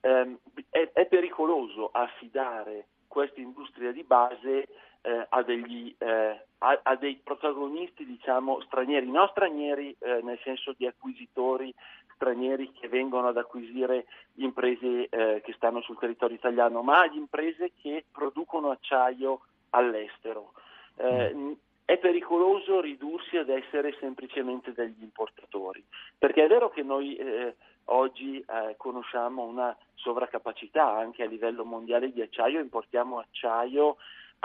Eh, 0.00 0.36
è, 0.70 0.90
è, 0.92 1.06
pericoloso 1.06 1.88
affidare 1.92 2.88
questa 3.06 3.40
industria 3.40 3.92
di 3.92 4.02
base 4.02 4.68
eh, 5.00 5.26
a, 5.28 5.42
degli, 5.42 5.94
eh, 5.98 6.44
a, 6.58 6.80
a, 6.82 6.96
dei 6.96 7.20
protagonisti 7.22 8.04
diciamo, 8.04 8.60
stranieri, 8.62 9.10
non 9.10 9.28
stranieri 9.28 9.96
eh, 9.98 10.20
nel 10.22 10.38
senso 10.42 10.74
di 10.76 10.86
acquisitori 10.86 11.74
stranieri 12.14 12.72
che 12.72 12.88
vengono 12.88 13.28
ad 13.28 13.36
acquisire 13.36 14.06
imprese 14.34 15.08
eh, 15.08 15.42
che 15.44 15.52
stanno 15.54 15.80
sul 15.82 15.98
territorio 15.98 16.36
italiano, 16.36 16.82
ma 16.82 17.00
ad 17.02 17.14
imprese 17.14 17.72
che 17.80 18.04
producono 18.10 18.70
acciaio 18.70 19.40
all'estero 19.70 20.52
eh, 20.96 21.56
è 21.84 21.98
pericoloso 21.98 22.80
ridursi 22.80 23.36
ad 23.36 23.50
essere 23.50 23.94
semplicemente 24.00 24.72
degli 24.72 25.02
importatori, 25.02 25.84
perché 26.16 26.44
è 26.44 26.48
vero 26.48 26.70
che 26.70 26.82
noi 26.82 27.14
eh, 27.16 27.56
oggi 27.86 28.38
eh, 28.38 28.74
conosciamo 28.76 29.44
una 29.44 29.76
sovraccapacità 29.94 30.96
anche 30.96 31.22
a 31.22 31.26
livello 31.26 31.64
mondiale 31.64 32.10
di 32.10 32.22
acciaio, 32.22 32.60
importiamo 32.60 33.18
acciaio 33.18 33.96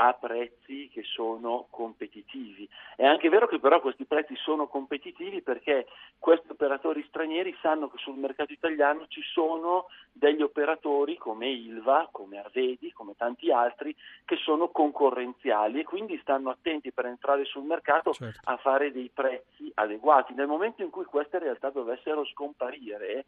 a 0.01 0.13
prezzi 0.13 0.87
che 0.87 1.03
sono 1.03 1.67
competitivi. 1.69 2.67
È 2.95 3.05
anche 3.05 3.27
vero 3.27 3.47
che 3.47 3.59
però 3.59 3.81
questi 3.81 4.05
prezzi 4.05 4.33
sono 4.37 4.67
competitivi 4.67 5.41
perché 5.41 5.87
questi 6.17 6.49
operatori 6.49 7.03
stranieri 7.09 7.53
sanno 7.61 7.89
che 7.89 7.97
sul 7.97 8.15
mercato 8.15 8.53
italiano 8.53 9.07
ci 9.09 9.21
sono 9.21 9.87
degli 10.09 10.41
operatori 10.41 11.17
come 11.17 11.49
Ilva, 11.49 12.07
come 12.13 12.39
Arvedi, 12.39 12.93
come 12.93 13.15
tanti 13.17 13.51
altri 13.51 13.93
che 14.23 14.37
sono 14.37 14.69
concorrenziali 14.69 15.81
e 15.81 15.83
quindi 15.83 16.17
stanno 16.21 16.49
attenti 16.49 16.93
per 16.93 17.05
entrare 17.05 17.43
sul 17.43 17.63
mercato 17.63 18.13
certo. 18.13 18.39
a 18.45 18.55
fare 18.55 18.93
dei 18.93 19.11
prezzi 19.13 19.69
adeguati. 19.73 20.33
Nel 20.33 20.47
momento 20.47 20.81
in 20.81 20.91
cui 20.91 21.03
queste 21.03 21.39
realtà 21.39 21.71
dovessero 21.71 22.23
scomparire, 22.23 23.25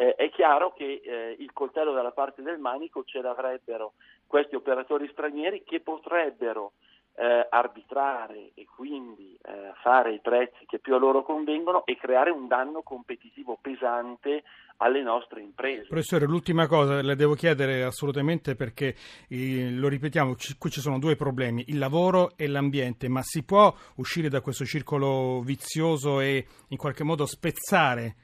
eh, 0.00 0.14
è 0.14 0.30
chiaro 0.30 0.72
che 0.72 1.02
eh, 1.04 1.36
il 1.38 1.52
coltello 1.52 1.92
dalla 1.92 2.12
parte 2.12 2.40
del 2.40 2.58
manico 2.58 3.04
ce 3.04 3.20
l'avrebbero 3.20 3.92
questi 4.26 4.54
operatori 4.54 5.06
stranieri 5.12 5.62
che 5.62 5.80
potrebbero 5.80 6.72
eh, 7.16 7.46
arbitrare 7.50 8.52
e 8.54 8.64
quindi 8.64 9.36
eh, 9.42 9.72
fare 9.82 10.14
i 10.14 10.20
prezzi 10.20 10.64
che 10.64 10.78
più 10.78 10.94
a 10.94 10.98
loro 10.98 11.22
convengono 11.22 11.84
e 11.84 11.98
creare 11.98 12.30
un 12.30 12.48
danno 12.48 12.80
competitivo 12.80 13.58
pesante 13.60 14.42
alle 14.78 15.02
nostre 15.02 15.42
imprese. 15.42 15.88
Professore, 15.88 16.24
l'ultima 16.24 16.66
cosa 16.66 17.02
le 17.02 17.14
devo 17.14 17.34
chiedere 17.34 17.82
assolutamente 17.82 18.54
perché 18.54 18.94
eh, 19.28 19.70
lo 19.70 19.88
ripetiamo, 19.88 20.34
ci, 20.36 20.56
qui 20.56 20.70
ci 20.70 20.80
sono 20.80 20.98
due 20.98 21.16
problemi, 21.16 21.64
il 21.66 21.76
lavoro 21.76 22.30
e 22.36 22.46
l'ambiente, 22.46 23.06
ma 23.08 23.20
si 23.22 23.44
può 23.44 23.70
uscire 23.96 24.30
da 24.30 24.40
questo 24.40 24.64
circolo 24.64 25.42
vizioso 25.42 26.20
e 26.20 26.46
in 26.68 26.78
qualche 26.78 27.04
modo 27.04 27.26
spezzare 27.26 28.14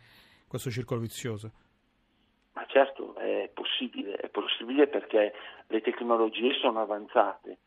questo 0.48 0.70
circolo 0.70 1.00
vizioso? 1.00 1.52
Possibile 4.76 4.86
perché 4.88 5.32
le 5.68 5.80
tecnologie 5.80 6.52
sono 6.60 6.80
avanzate. 6.80 7.58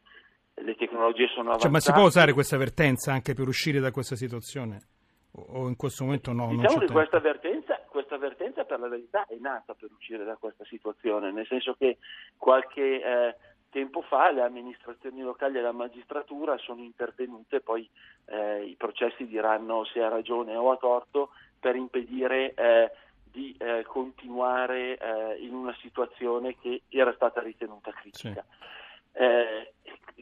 Le 0.55 0.75
tecnologie 0.75 1.27
sono 1.27 1.49
avanzate. 1.49 1.61
Cioè, 1.61 1.71
ma 1.71 1.79
si 1.79 1.91
può 1.91 2.03
usare 2.03 2.33
questa 2.33 2.55
avvertenza 2.55 3.11
anche 3.11 3.33
per 3.33 3.47
uscire 3.47 3.79
da 3.79 3.91
questa 3.91 4.15
situazione? 4.15 4.81
O 5.31 5.67
in 5.67 5.75
questo 5.75 6.03
momento 6.03 6.31
no? 6.31 6.47
Diciamo 6.49 6.79
che 6.79 6.91
questa 6.91 7.17
avvertenza, 7.17 7.79
questa 7.87 8.15
avvertenza, 8.15 8.63
per 8.65 8.79
la 8.79 8.87
verità 8.87 9.25
è 9.25 9.37
nata 9.39 9.73
per 9.73 9.89
uscire 9.95 10.23
da 10.23 10.35
questa 10.35 10.65
situazione, 10.65 11.31
nel 11.31 11.45
senso 11.47 11.75
che 11.77 11.97
qualche 12.35 13.01
eh, 13.01 13.35
tempo 13.69 14.01
fa 14.01 14.31
le 14.31 14.41
amministrazioni 14.41 15.21
locali 15.21 15.59
e 15.59 15.61
la 15.61 15.71
magistratura 15.71 16.57
sono 16.57 16.81
intervenute, 16.81 17.61
poi 17.61 17.87
eh, 18.25 18.65
i 18.65 18.75
processi 18.75 19.27
diranno 19.27 19.85
se 19.85 20.01
ha 20.01 20.09
ragione 20.09 20.55
o 20.55 20.71
ha 20.71 20.77
torto, 20.77 21.29
per 21.59 21.75
impedire 21.75 22.53
eh, 22.55 22.91
di 23.31 23.55
eh, 23.57 23.83
continuare 23.87 24.97
eh, 24.97 25.37
in 25.39 25.53
una 25.53 25.75
situazione 25.81 26.55
che 26.59 26.83
era 26.89 27.13
stata 27.13 27.41
ritenuta 27.41 27.91
critica. 27.91 28.43
Sì. 28.43 29.21
Eh, 29.23 29.73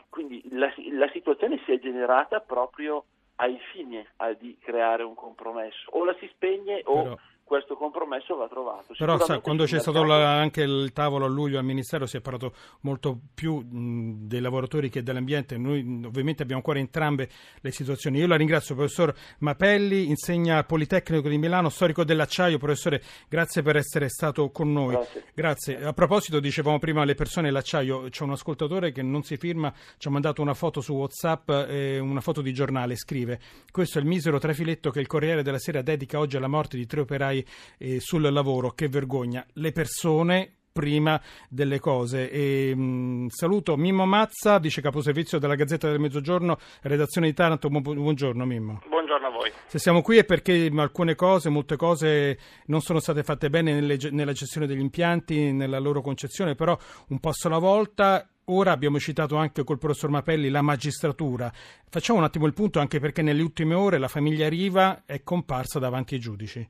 quindi 0.09 0.41
la, 0.51 0.73
la, 0.91 1.09
situazione 1.11 1.61
si 1.65 1.71
è 1.71 1.79
generata 1.79 2.39
proprio 2.39 3.05
ai 3.35 3.59
fini 3.71 4.03
di 4.39 4.57
creare 4.59 5.03
un 5.03 5.13
compromesso, 5.13 5.91
o 5.91 6.05
la 6.05 6.15
si 6.19 6.27
spegne 6.33 6.81
o... 6.85 7.17
Questo 7.47 7.75
compromesso 7.75 8.35
va 8.35 8.49
trovato. 8.49 8.93
Però 8.97 9.17
sa, 9.19 9.39
quando 9.39 9.63
c'è 9.63 9.79
stato 9.79 10.03
la, 10.03 10.37
anche 10.37 10.63
il 10.63 10.91
tavolo 10.91 11.23
a 11.23 11.29
luglio 11.29 11.57
al 11.57 11.63
Ministero 11.63 12.05
si 12.05 12.17
è 12.17 12.19
parlato 12.19 12.51
molto 12.81 13.17
più 13.33 13.55
mh, 13.59 14.27
dei 14.27 14.41
lavoratori 14.41 14.89
che 14.89 15.01
dell'ambiente, 15.01 15.57
noi 15.57 15.79
ovviamente 16.05 16.43
abbiamo 16.43 16.59
ancora 16.59 16.79
entrambe 16.79 17.29
le 17.61 17.71
situazioni. 17.71 18.19
Io 18.19 18.27
la 18.27 18.35
ringrazio, 18.35 18.75
professor 18.75 19.15
Mapelli, 19.39 20.09
insegna 20.09 20.57
al 20.57 20.65
Politecnico 20.65 21.29
di 21.29 21.37
Milano, 21.37 21.69
storico 21.69 22.03
dell'acciaio. 22.03 22.57
Professore, 22.57 23.01
grazie 23.29 23.61
per 23.61 23.77
essere 23.77 24.09
stato 24.09 24.49
con 24.51 24.73
noi. 24.73 24.95
Grazie. 24.95 25.23
grazie. 25.33 25.83
A 25.83 25.93
proposito, 25.93 26.41
dicevamo 26.41 26.79
prima 26.79 27.05
le 27.05 27.15
persone 27.15 27.47
dell'acciaio, 27.47 28.09
c'è 28.09 28.23
un 28.23 28.31
ascoltatore 28.31 28.91
che 28.91 29.01
non 29.01 29.23
si 29.23 29.37
firma, 29.37 29.73
ci 29.97 30.09
ha 30.09 30.11
mandato 30.11 30.41
una 30.41 30.53
foto 30.53 30.81
su 30.81 30.93
Whatsapp, 30.93 31.49
eh, 31.49 31.99
una 31.99 32.19
foto 32.19 32.41
di 32.41 32.51
giornale, 32.51 32.97
scrive 32.97 33.39
questo 33.71 33.99
è 33.99 34.01
il 34.01 34.07
misero 34.07 34.39
trafiletto 34.39 34.89
che 34.89 34.99
il 34.99 35.07
Corriere 35.07 35.43
della 35.43 35.59
Sera 35.59 35.81
dedica 35.81 36.19
oggi 36.19 36.35
alla 36.35 36.47
morte 36.47 36.77
di 36.77 36.85
tre 36.85 37.01
operai 37.01 37.36
eh, 37.77 37.99
sul 37.99 38.21
lavoro. 38.31 38.71
Che 38.71 38.87
vergogna. 38.87 39.45
Le 39.53 39.71
persone 39.71 40.57
prima 40.77 41.19
delle 41.49 41.79
cose. 41.79 42.29
E, 42.29 42.75
mh, 42.75 42.81
mm, 42.81 43.27
saluto 43.29 43.75
Mimmo 43.75 44.05
Mazza, 44.05 44.59
vice 44.59 44.79
caposervizio 44.79 45.39
della 45.39 45.55
Gazzetta 45.55 45.89
del 45.89 45.99
Mezzogiorno, 45.99 46.59
redazione 46.83 47.25
di 47.25 47.33
Taranto. 47.33 47.67
buongiorno 47.69 48.45
Mimmo. 48.45 48.81
Buongiorno 48.87 49.25
a 49.25 49.29
voi. 49.31 49.51
Se 49.65 49.79
siamo 49.79 50.03
qui 50.03 50.17
è 50.17 50.23
perché 50.23 50.71
alcune 50.75 51.15
cose, 51.15 51.49
molte 51.49 51.77
cose 51.77 52.37
non 52.67 52.81
sono 52.81 52.99
state 52.99 53.23
fatte 53.23 53.49
bene 53.49 53.73
nelle, 53.73 53.97
nella 54.11 54.33
gestione 54.33 54.67
degli 54.67 54.79
impianti, 54.79 55.51
nella 55.51 55.79
loro 55.79 56.01
concezione, 56.01 56.53
però 56.53 56.77
un 57.07 57.19
passo 57.19 57.47
alla 57.47 57.57
volta. 57.57 58.29
Ora 58.49 58.71
abbiamo 58.71 58.97
citato 58.99 59.35
anche 59.35 59.63
col 59.63 59.79
professor 59.79 60.11
Mapelli 60.11 60.49
la 60.49 60.61
magistratura. 60.61 61.51
Facciamo 61.89 62.19
un 62.19 62.25
attimo 62.25 62.45
il 62.45 62.53
punto 62.53 62.79
anche 62.79 62.99
perché 62.99 63.23
nelle 63.23 63.41
ultime 63.41 63.73
ore 63.73 63.97
la 63.97 64.07
famiglia 64.07 64.47
Riva 64.47 65.03
è 65.05 65.23
comparsa 65.23 65.79
davanti 65.79 66.13
ai 66.13 66.19
giudici 66.21 66.69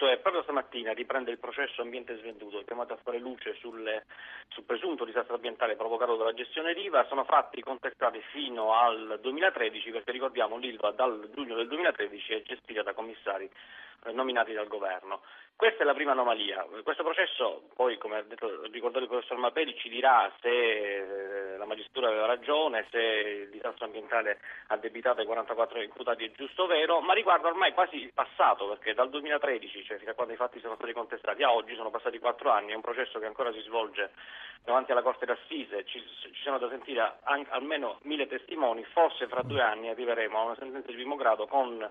punto 0.00 0.08
è 0.08 0.16
proprio 0.18 0.42
stamattina 0.42 0.92
riprende 0.92 1.30
il 1.30 1.38
processo 1.38 1.82
ambiente 1.82 2.16
svenduto, 2.16 2.62
chiamato 2.64 2.94
a 2.94 2.98
fare 3.02 3.18
luce 3.18 3.54
sulle, 3.60 4.06
sul 4.48 4.64
presunto 4.64 5.04
disastro 5.04 5.34
ambientale 5.34 5.76
provocato 5.76 6.16
dalla 6.16 6.32
gestione 6.32 6.72
Riva. 6.72 7.04
Sono 7.08 7.24
fatti 7.24 7.60
contestati 7.60 8.22
fino 8.32 8.72
al 8.72 9.18
2013 9.20 9.90
perché 9.90 10.12
ricordiamo 10.12 10.56
l'Ilva 10.56 10.92
dal 10.92 11.28
giugno 11.34 11.54
del 11.54 11.68
2013 11.68 12.32
è 12.32 12.42
gestita 12.42 12.82
da 12.82 12.94
commissari 12.94 13.48
eh, 14.04 14.12
nominati 14.12 14.54
dal 14.54 14.68
governo. 14.68 15.20
Questa 15.60 15.82
è 15.82 15.84
la 15.84 15.92
prima 15.92 16.12
anomalia. 16.12 16.66
Questo 16.82 17.02
processo, 17.02 17.68
poi, 17.74 17.98
come 17.98 18.16
ha 18.16 18.22
detto, 18.22 18.62
ricordato 18.72 19.04
il 19.04 19.10
professor 19.10 19.36
Mapelli, 19.36 19.76
ci 19.76 19.90
dirà 19.90 20.32
se 20.40 20.48
eh, 20.48 21.56
la 21.58 21.66
magistratura 21.66 22.08
aveva 22.08 22.24
ragione, 22.24 22.86
se 22.90 22.98
il 22.98 23.50
disastro 23.50 23.84
ambientale 23.84 24.40
addebitato 24.68 25.20
ai 25.20 25.26
44 25.26 25.82
imputati 25.82 26.24
è 26.24 26.30
giusto 26.30 26.62
o 26.62 26.66
vero, 26.66 27.02
ma 27.02 27.12
riguarda 27.12 27.48
ormai 27.48 27.74
quasi 27.74 27.96
il 27.96 28.10
passato, 28.14 28.68
perché 28.68 28.94
dal 28.94 29.10
2013, 29.10 29.84
cioè 29.90 29.98
fino 29.98 30.12
a 30.12 30.14
quando 30.14 30.32
i 30.32 30.36
fatti 30.36 30.60
sono 30.60 30.76
stati 30.76 30.92
contestati, 30.92 31.42
a 31.42 31.52
oggi 31.52 31.74
sono 31.74 31.90
passati 31.90 32.20
quattro 32.20 32.50
anni, 32.50 32.70
è 32.70 32.76
un 32.76 32.80
processo 32.80 33.18
che 33.18 33.26
ancora 33.26 33.52
si 33.52 33.60
svolge 33.62 34.12
davanti 34.62 34.92
alla 34.92 35.02
Corte 35.02 35.26
d'Assise, 35.26 35.84
ci, 35.84 36.00
ci 36.20 36.42
sono 36.44 36.58
da 36.58 36.68
sentire 36.68 37.18
anche, 37.24 37.50
almeno 37.50 37.98
mille 38.02 38.28
testimoni, 38.28 38.84
forse 38.84 39.26
fra 39.26 39.42
due 39.42 39.60
anni 39.60 39.88
arriveremo 39.88 40.38
a 40.38 40.44
una 40.44 40.56
sentenza 40.56 40.88
di 40.88 40.94
primo 40.94 41.16
grado 41.16 41.48
con 41.48 41.90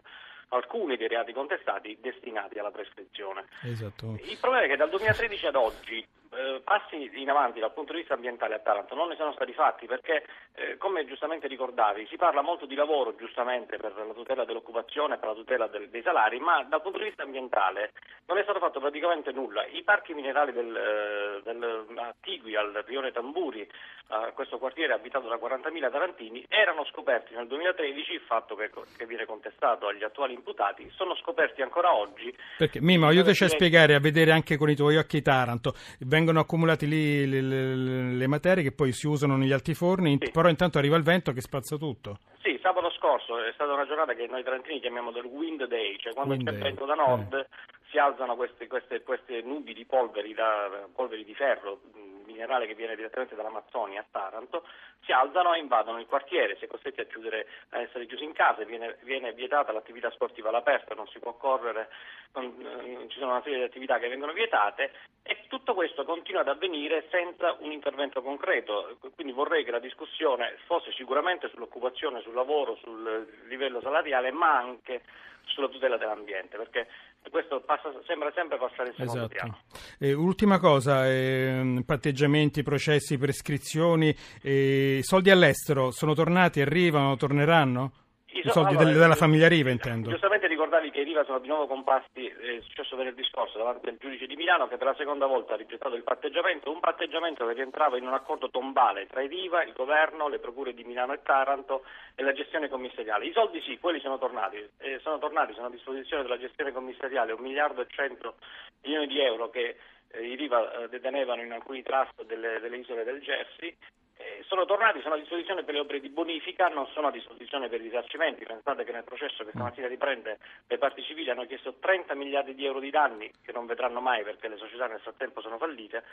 alcuni 0.50 0.96
dei 0.96 1.10
reati 1.10 1.34
contestati 1.34 1.98
destinati 2.00 2.58
alla 2.58 2.72
prescrizione. 2.72 3.48
Esatto. 3.64 4.18
Il 4.24 4.38
problema 4.40 4.66
è 4.66 4.70
che 4.70 4.78
dal 4.78 4.90
2013 4.90 5.48
ad 5.48 5.56
oggi 5.56 6.08
eh, 6.32 6.62
passi 6.64 7.10
in 7.14 7.30
avanti 7.30 7.60
dal 7.60 7.74
punto 7.74 7.94
di 7.94 8.00
vista 8.00 8.14
ambientale 8.14 8.56
a 8.56 8.60
Taranto 8.60 8.96
non 8.96 9.10
ne 9.10 9.16
sono 9.16 9.34
stati 9.34 9.54
fatti 9.54 9.88
perché, 9.88 10.26
eh, 10.56 10.78
come 10.78 11.06
giustamente 11.06 11.48
ricordavi, 11.48 12.08
si 12.08 12.18
parla 12.18 12.42
molto 12.42 12.66
di 12.66 12.76
lavoro 12.76 13.16
giustamente 13.16 13.78
per 13.78 13.94
la 13.96 14.14
tutela 14.14 14.46
dell'occupazione, 14.46 15.18
per 15.18 15.30
la 15.30 15.34
tutela 15.34 15.68
del, 15.68 15.90
dei 15.90 16.02
salari, 16.02 16.40
ma 16.40 16.64
dal 16.64 16.82
punto 16.82 17.00
di 17.00 17.06
vista 17.06 17.24
ambientale 17.24 17.94
non 18.28 18.38
è 18.38 18.44
stato 18.44 18.60
fatto 18.60 18.80
praticamente 18.80 19.32
nulla. 19.32 19.66
I 19.66 19.84
parchi 19.84 20.14
minerali 20.14 20.52
del, 20.52 20.76
eh, 20.76 21.42
del 21.44 21.86
attigui 21.98 22.56
al 22.56 22.84
rione 22.86 23.12
Tamburi, 23.12 23.68
a 24.12 24.32
questo 24.32 24.58
quartiere 24.58 24.94
abitato 24.94 25.28
da 25.28 25.36
40.000 25.36 25.92
tarantini, 25.92 26.46
erano 26.48 26.84
scoperti 26.86 27.36
nel 27.36 27.48
2013, 27.48 28.14
il 28.14 28.22
fatto 28.22 28.56
che, 28.56 28.72
che 28.98 29.06
viene 29.06 29.26
contestato 29.26 29.88
agli 29.88 30.04
attuali 30.04 30.34
imputati, 30.34 30.90
sono 30.96 31.16
scoperti 31.16 31.62
ancora 31.62 31.96
oggi. 31.96 32.36
Perché, 32.58 32.82
Mimo, 32.82 33.08
aiutaci 33.08 33.44
a 33.44 33.50
spiegare, 33.50 33.94
a 33.94 34.00
vedere 34.00 34.32
anche 34.32 34.58
con 34.58 34.70
i 34.70 34.76
tuoi 34.76 34.98
occhi 34.98 35.22
Taranto. 35.22 35.74
Vengono 36.20 36.42
accumulati 36.42 36.86
lì 36.86 37.26
le, 37.26 37.40
le, 37.40 37.76
le 38.14 38.28
materie 38.28 38.62
che 38.62 38.74
poi 38.74 38.92
si 38.92 39.08
usano 39.08 39.38
negli 39.38 39.54
altiforni, 39.54 40.18
sì. 40.20 40.32
però 40.32 40.50
intanto 40.50 40.78
arriva 40.78 40.98
il 40.98 41.04
vento 41.04 41.32
che 41.32 41.40
spazza 41.40 41.78
tutto. 41.78 42.20
Sì, 42.42 42.60
sabato 42.62 42.92
scorso 42.92 43.42
è 43.42 43.52
stata 43.54 43.72
una 43.72 43.88
giornata 43.88 44.14
che 44.14 44.28
noi 44.28 44.44
tarantini 44.44 44.82
chiamiamo 44.82 45.12
del 45.12 45.24
wind 45.24 45.66
day, 45.68 45.96
cioè 45.98 46.12
quando 46.14 46.34
wind 46.34 46.50
c'è 46.50 46.56
il 46.56 46.62
vento 46.62 46.86
da 46.86 46.96
nord 46.96 47.34
eh. 47.34 47.48
Si 47.90 47.98
alzano 47.98 48.36
queste, 48.36 48.68
queste, 48.68 49.02
queste 49.02 49.42
nubi 49.42 49.74
di 49.74 49.86
polveri, 49.86 50.34
da, 50.34 50.88
polveri 50.94 51.24
di 51.24 51.34
ferro 51.34 51.80
minerale 52.26 52.68
che 52.68 52.76
viene 52.76 52.96
direttamente 52.96 53.36
dall'Amazzonia 53.36 54.02
a 54.02 54.06
Taranto, 54.10 54.64
si 55.04 55.12
alzano 55.12 55.54
e 55.54 55.60
invadono 55.60 56.00
il 56.00 56.06
quartiere, 56.06 56.56
si 56.58 56.66
è 56.66 56.68
costretti 56.68 57.02
a, 57.02 57.06
chiudere, 57.06 57.48
a 57.70 57.82
essere 57.82 58.06
chiusi 58.06 58.24
in 58.24 58.34
casa, 58.34 58.64
viene, 58.64 58.98
viene 59.02 59.34
vietata 59.34 59.72
l'attività 59.72 60.12
sportiva 60.12 60.50
all'aperto, 60.50 60.94
non 60.94 61.08
si 61.08 61.20
può 61.20 61.34
correre, 61.34 61.90
non, 62.34 62.46
eh, 62.46 63.08
ci 63.10 63.18
sono 63.18 63.32
una 63.32 63.42
serie 63.42 63.58
di 63.58 63.64
attività 63.64 63.98
che 63.98 64.08
vengono 64.08 64.34
vietate 64.34 64.92
e 65.24 65.46
tutto 65.48 65.74
questo 65.74 66.06
continua 66.06 66.42
ad 66.42 66.50
avvenire 66.50 67.08
senza 67.10 67.56
un 67.60 67.72
intervento 67.72 68.22
concreto. 68.22 68.98
Quindi 69.16 69.34
vorrei 69.34 69.64
che 69.64 69.72
la 69.72 69.80
discussione 69.80 70.58
fosse 70.66 70.92
sicuramente 70.92 71.50
sull'occupazione, 71.50 72.22
sul 72.22 72.36
lavoro, 72.36 72.76
sul 72.76 73.28
livello 73.48 73.82
salariale, 73.82 74.32
ma 74.32 74.58
anche 74.58 75.02
sulla 75.46 75.68
tutela 75.68 75.98
dell'ambiente, 75.98 76.58
perché 76.58 76.88
questo 77.30 77.62
passa, 77.62 77.92
sembra 78.06 78.32
sempre 78.34 78.58
passare 78.58 78.90
in 78.90 78.96
secondo 78.96 79.26
esatto. 79.26 79.28
piano. 79.28 79.58
Eh, 80.00 80.14
ultima 80.14 80.60
cosa, 80.60 81.08
eh, 81.08 81.84
patteggiamenti, 81.86 82.64
processi, 82.64 83.18
prescrizioni, 83.18 84.16
eh, 84.42 85.00
soldi 85.04 85.30
all'estero 85.30 85.92
sono 85.92 86.14
tornati, 86.14 86.62
arrivano, 86.62 87.16
torneranno? 87.16 87.92
I, 88.32 88.44
so- 88.44 88.52
soldi 88.52 88.76
allora, 88.76 88.90
del, 88.90 89.00
della 89.00 89.16
famiglia 89.16 89.48
Riva 89.48 89.72
intendo. 89.72 90.10
Giustamente 90.10 90.48
ricordavi 90.48 90.92
che 90.92 91.02
i 91.02 91.04
Riva 91.04 91.24
sono 91.24 91.40
di 91.40 91.48
nuovo 91.48 91.66
comparsi, 91.66 92.28
è 92.28 92.60
successo 92.62 92.96
venerdì 92.96 93.24
scorso 93.24 93.58
davanti 93.58 93.90
al 93.90 93.98
giudice 93.98 94.28
di 94.28 94.36
Milano 94.36 94.68
che 94.68 94.78
per 94.78 94.88
la 94.88 94.96
seconda 94.96 95.26
volta 95.26 95.54
ha 95.54 95.58
rigettato 95.58 95.96
il 95.96 96.04
patteggiamento, 96.04 96.72
un 96.72 96.80
patteggiamento 96.80 97.46
che 97.48 97.54
rientrava 97.54 97.98
in 97.98 98.06
un 98.06 98.14
accordo 98.14 98.50
tombale 98.50 99.08
tra 99.08 99.22
i 99.22 99.28
Riva, 99.28 99.64
il 99.64 99.74
governo, 99.74 100.28
le 100.28 100.40
procure 100.40 100.74
di 100.74 100.84
Milano 100.84 101.14
e 101.14 101.22
Taranto 101.24 101.84
e 102.16 102.24
la 102.24 102.34
gestione 102.34 102.70
commissariale. 102.70 103.26
I 103.26 103.34
soldi 103.34 103.62
sì, 103.62 103.80
quelli 103.80 104.00
sono 104.00 104.20
tornati, 104.20 104.58
eh, 104.78 105.00
sono 105.00 105.18
tornati, 105.18 105.54
sono 105.54 105.68
a 105.68 105.72
disposizione 105.72 106.22
della 106.22 106.38
gestione 106.38 106.72
commissariale, 106.72 107.34
un 107.34 107.42
miliardo 107.42 107.82
e 107.82 107.88
cento 107.90 108.36
milioni 108.84 109.08
di 109.08 109.20
euro 109.20 109.50
che 109.50 109.78
eh, 110.12 110.24
i 110.24 110.36
Riva 110.36 110.72
eh, 110.72 110.90
detenevano 110.90 111.42
in 111.42 111.52
alcuni 111.52 111.82
trust 111.84 112.24
delle, 112.26 112.60
delle 112.60 112.78
isole 112.78 113.04
del 113.04 113.22
Jersey 113.22 113.76
eh, 114.20 114.44
sono 114.48 114.66
tornati, 114.66 115.00
sono 115.02 115.16
a 115.16 115.18
disposizione 115.18 115.64
per 115.64 115.76
le 115.76 115.80
opere 115.80 116.02
di 116.02 116.10
bonifica, 116.10 116.68
non 116.68 116.88
sono 116.94 117.08
a 117.08 117.12
disposizione 117.12 117.70
per 117.70 117.80
i 117.80 117.86
risarcimenti. 117.86 118.44
Pensate 118.44 118.84
che 118.84 118.92
nel 118.92 119.06
processo 119.06 119.46
che 119.46 119.52
stamattina 119.52 119.88
riprende 119.88 120.40
le 120.68 120.78
parti 120.78 121.02
civili 121.04 121.30
hanno 121.30 121.46
chiesto 121.46 121.76
30 121.80 122.16
miliardi 122.16 122.54
di 122.54 122.66
euro 122.66 122.82
di 122.82 122.90
danni 122.90 123.32
che 123.42 123.54
non 123.54 123.66
vedranno 123.66 124.02
mai 124.02 124.24
perché 124.24 124.50
le 124.50 124.58
società 124.58 124.88
nel 124.88 125.00
frattempo 125.00 125.40
sono 125.40 125.58
fallite. 125.58 126.04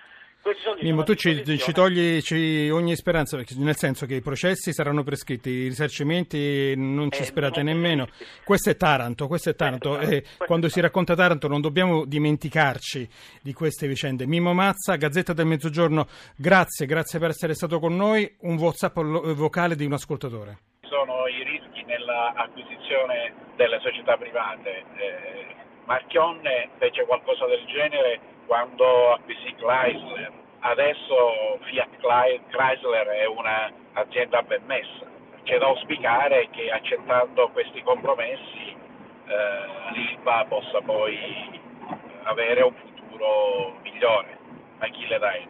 Mimo, 0.80 1.02
tu 1.02 1.14
ci, 1.14 1.42
ci 1.58 1.72
togli 1.72 2.20
ci, 2.20 2.70
ogni 2.70 2.94
speranza, 2.94 3.36
nel 3.56 3.74
senso 3.74 4.06
che 4.06 4.14
i 4.14 4.20
processi 4.20 4.72
saranno 4.72 5.02
prescritti, 5.02 5.50
i 5.50 5.66
risarcimenti 5.66 6.74
non 6.76 7.10
ci 7.10 7.22
eh, 7.22 7.24
sperate 7.24 7.64
non 7.64 7.72
nemmeno. 7.72 8.06
Questo 8.44 8.70
è 8.70 8.76
Taranto, 8.76 9.26
questo 9.26 9.50
è 9.50 9.56
Taranto. 9.56 9.96
Questo, 9.96 10.14
eh, 10.14 10.24
quando 10.46 10.68
si 10.68 10.80
racconta 10.80 11.16
Taranto 11.16 11.48
non 11.48 11.60
dobbiamo 11.60 12.04
dimenticarci 12.04 13.08
di 13.42 13.52
queste 13.52 13.88
vicende. 13.88 14.24
Mimo 14.26 14.52
Mazza, 14.52 14.94
Gazzetta 14.94 15.32
del 15.32 15.46
Mezzogiorno, 15.46 16.06
grazie, 16.36 16.86
grazie 16.86 17.18
per 17.18 17.30
essere 17.30 17.54
stato 17.54 17.80
con 17.80 17.94
noi 17.94 17.95
un 18.00 18.56
WhatsApp 18.58 18.98
vocale 19.34 19.76
di 19.76 19.84
un 19.84 19.92
ascoltatore. 19.92 20.58
Sono 20.82 21.26
i 21.26 21.42
rischi 21.42 21.84
nell'acquisizione 21.84 23.32
delle 23.56 23.80
società 23.80 24.16
private. 24.16 24.84
Eh, 24.96 25.54
Marchionne 25.84 26.70
fece 26.78 27.04
qualcosa 27.04 27.46
del 27.46 27.64
genere 27.66 28.20
quando 28.46 29.12
acquisì 29.12 29.54
Chrysler 29.54 30.44
adesso 30.60 31.58
Fiat 31.62 31.88
Chrysler 32.50 33.06
è 33.06 33.26
un'azienda 33.26 34.42
ben 34.42 34.62
messa. 34.66 35.06
C'è 35.44 35.58
da 35.58 35.66
auspicare 35.66 36.48
che 36.50 36.70
accettando 36.70 37.48
questi 37.50 37.82
compromessi 37.82 38.74
eh, 39.26 39.92
l'ILVA 39.92 40.44
possa 40.48 40.80
poi 40.80 41.16
avere 42.24 42.62
un 42.62 42.74
futuro 42.74 43.76
migliore. 43.82 44.38
Achille 44.78 45.18
Dain 45.18 45.48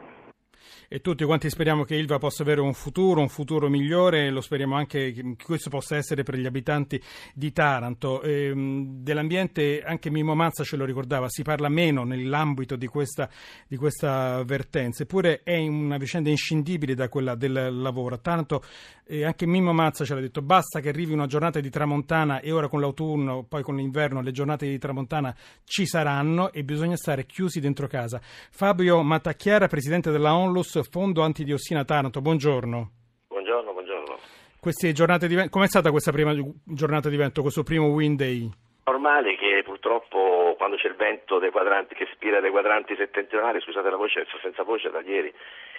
e 0.88 1.00
tutti 1.00 1.25
quanti 1.25 1.50
speriamo 1.50 1.85
che 1.85 1.96
Ilva 1.96 2.18
possa 2.18 2.42
avere 2.42 2.61
un 2.61 2.73
futuro, 2.73 3.20
un 3.20 3.28
futuro 3.28 3.68
migliore, 3.68 4.30
lo 4.30 4.40
speriamo 4.40 4.76
anche 4.76 5.12
che 5.12 5.37
questo 5.42 5.70
possa 5.70 5.96
essere 5.96 6.23
per 6.23 6.37
gli 6.37 6.46
abitanti 6.46 7.00
di 7.35 7.52
Taranto. 7.52 8.23
E, 8.23 8.46
ehm, 8.46 9.02
dell'ambiente 9.02 9.82
anche 9.82 10.11
Mimo 10.11 10.35
Mazza 10.35 10.64
ce 10.64 10.76
lo 10.76 10.85
ricordava, 10.85 11.28
si 11.28 11.42
parla 11.42 11.68
meno 11.68 12.04
nell'ambito 12.04 12.76
di 12.76 12.87
questa, 12.87 13.28
di 13.66 13.76
questa 13.76 14.42
vertenza, 14.44 15.02
eppure 15.02 15.42
è 15.42 15.58
una 15.58 15.96
vicenda 15.96 16.30
inscindibile 16.30 16.94
da 16.94 17.08
quella 17.08 17.35
del 17.35 17.80
lavoro. 17.80 18.14
A 18.14 18.18
Taranto 18.18 18.62
eh, 19.08 19.25
anche 19.25 19.46
Mimo 19.46 19.73
Mazza 19.73 20.04
ce 20.04 20.14
l'ha 20.14 20.20
detto, 20.20 20.42
basta 20.42 20.80
che 20.80 20.88
arrivi 20.88 21.12
una 21.12 21.26
giornata 21.26 21.61
di 21.61 21.70
tramontana 21.70 22.40
e 22.40 22.50
ora 22.50 22.68
con 22.68 22.80
l'autunno, 22.80 23.44
poi 23.44 23.62
con 23.62 23.76
l'inverno 23.76 24.20
le 24.20 24.32
giornate 24.32 24.66
di 24.66 24.78
tramontana 24.78 25.35
ci 25.64 25.87
saranno 25.87 26.52
e 26.52 26.64
bisogna 26.64 26.96
stare 26.96 27.25
chiusi 27.26 27.61
dentro 27.61 27.87
casa. 27.87 28.20
Fabio 28.20 29.02
Matacchiara, 29.02 29.68
presidente 29.68 30.11
della 30.11 30.35
Onlus, 30.57 30.89
Fondo 30.89 31.23
Antidiossina 31.23 31.85
Taranto, 31.85 32.23
buongiorno. 32.23 32.91
Buongiorno, 33.29 33.73
buongiorno. 33.73 34.17
Queste 34.59 34.93
giornate 34.93 35.29
di 35.29 35.49
com'è 35.51 35.67
stata 35.67 35.91
questa 35.91 36.13
prima 36.13 36.35
giornata 36.65 37.11
di 37.11 37.17
vento, 37.17 37.43
questo 37.43 37.63
primo 37.63 37.89
wind 37.89 38.17
day? 38.17 38.51
Normale 38.88 39.35
che 39.35 39.64
purtroppo 39.64 40.55
quando 40.57 40.76
c'è 40.76 40.87
il 40.87 40.95
vento 40.95 41.40
dei 41.40 41.50
quadranti 41.50 41.97
che 41.97 42.07
spira 42.12 42.38
dai 42.38 42.50
quadranti 42.50 42.95
settentrionali, 42.95 43.61
scusate 43.61 43.90
la 43.90 43.97
voce, 43.97 44.25
sto 44.28 44.38
senza 44.40 44.62
voce 44.62 44.90
da 44.90 45.00
ieri, 45.00 45.35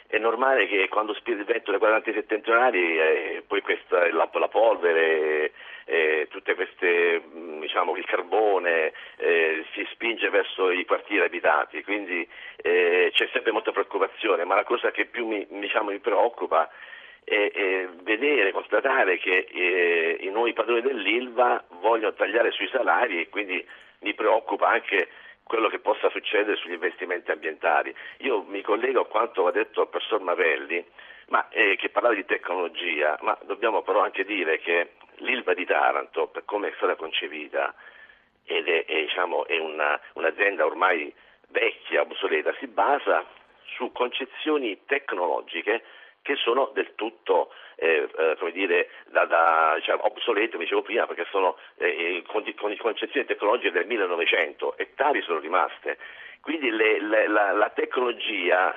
è 0.08 0.18
normale 0.18 0.68
che 0.68 0.90
quando 0.90 1.14
spira 1.14 1.40
il 1.40 1.46
vento 1.46 1.72
dai 1.72 1.80
quadranti 1.80 2.12
settentrionali 2.12 3.00
eh, 3.00 3.44
poi 3.48 3.62
questa, 3.62 4.12
la, 4.12 4.30
la 4.30 4.48
polvere 4.50 5.54
eh, 5.86 6.28
tutte 6.30 6.54
queste, 6.56 7.24
mm, 7.26 7.62
diciamo, 7.62 7.96
il 7.96 8.04
carbone 8.04 8.92
eh, 9.16 9.64
si 9.72 9.88
spinge 9.92 10.30
verso 10.30 10.70
i 10.70 10.84
quartieri 10.84 11.24
abitati, 11.24 11.82
quindi 11.86 12.28
eh, 12.58 13.10
c'è 13.14 13.30
sempre 13.32 13.54
molta 13.54 13.72
preoccupazione, 13.72 14.44
ma 14.44 14.56
la 14.56 14.66
cosa 14.66 14.92
che 14.92 15.06
più 15.06 15.28
mi, 15.28 15.48
diciamo, 15.50 15.92
mi 15.92 16.00
preoccupa 16.00 16.70
è, 17.28 17.52
è, 17.52 17.90
vedere, 18.04 18.54
constatare 18.54 19.18
che 19.18 19.48
eh, 19.52 20.18
i 20.22 20.30
nuovi 20.30 20.54
padroni 20.54 20.80
dell'ILVA 20.80 21.66
vogliono 21.82 22.14
tagliare 22.14 22.52
sui 22.52 22.70
salari 22.70 23.20
e 23.20 23.28
quindi 23.28 23.66
mi 24.00 24.14
preoccupa 24.14 24.70
anche 24.70 25.10
quello 25.44 25.68
che 25.68 25.80
possa 25.80 26.10
succedere 26.10 26.56
sugli 26.56 26.72
investimenti 26.74 27.30
ambientali. 27.30 27.94
Io 28.20 28.44
mi 28.44 28.62
collego 28.62 29.02
a 29.02 29.08
quanto 29.08 29.46
ha 29.46 29.52
detto 29.52 29.82
il 29.82 29.90
professor 29.90 30.22
Mavelli, 30.22 30.86
ma, 31.28 31.50
eh, 31.50 31.76
che 31.76 31.90
parlava 31.90 32.16
di 32.16 32.24
tecnologia, 32.24 33.18
ma 33.22 33.38
dobbiamo 33.44 33.82
però 33.82 34.02
anche 34.04 34.24
dire 34.24 34.60
che 34.60 34.92
l'Ilva 35.18 35.54
di 35.54 35.66
Taranto, 35.66 36.28
per 36.28 36.46
come 36.46 36.70
è 36.70 36.74
stata 36.78 36.96
concepita, 36.96 37.76
ed 38.46 38.70
è, 38.70 38.86
è, 38.86 39.02
diciamo, 39.02 39.46
è 39.48 39.58
una, 39.60 40.00
un'azienda 40.14 40.66
ormai 40.66 41.14
vecchia, 41.50 42.02
obsoleta, 42.04 42.56
si 42.58 42.68
basa 42.68 43.26
su 43.76 43.92
concezioni 43.92 44.86
tecnologiche 44.86 45.84
che 46.28 46.36
sono 46.36 46.72
del 46.74 46.92
tutto 46.96 47.54
eh, 47.76 48.10
eh, 48.18 48.36
come 48.38 48.52
dire, 48.52 48.90
da, 49.12 49.26
da, 49.26 49.76
diciamo, 49.78 50.06
obsolete, 50.06 50.52
come 50.52 50.64
dicevo 50.64 50.82
prima, 50.82 51.08
perché 51.08 51.26
sono 51.32 51.56
eh, 51.78 52.22
con, 52.28 52.44
con 52.58 52.76
concezioni 52.76 53.26
tecnologiche 53.26 53.72
del 53.72 53.88
1900 53.88 54.76
e 54.78 54.90
tali 54.94 55.22
sono 55.22 55.40
rimaste. 55.40 55.98
Quindi 56.42 56.70
le, 56.70 57.02
le, 57.02 57.28
la, 57.30 57.54
la, 57.54 57.70
tecnologia 57.70 58.76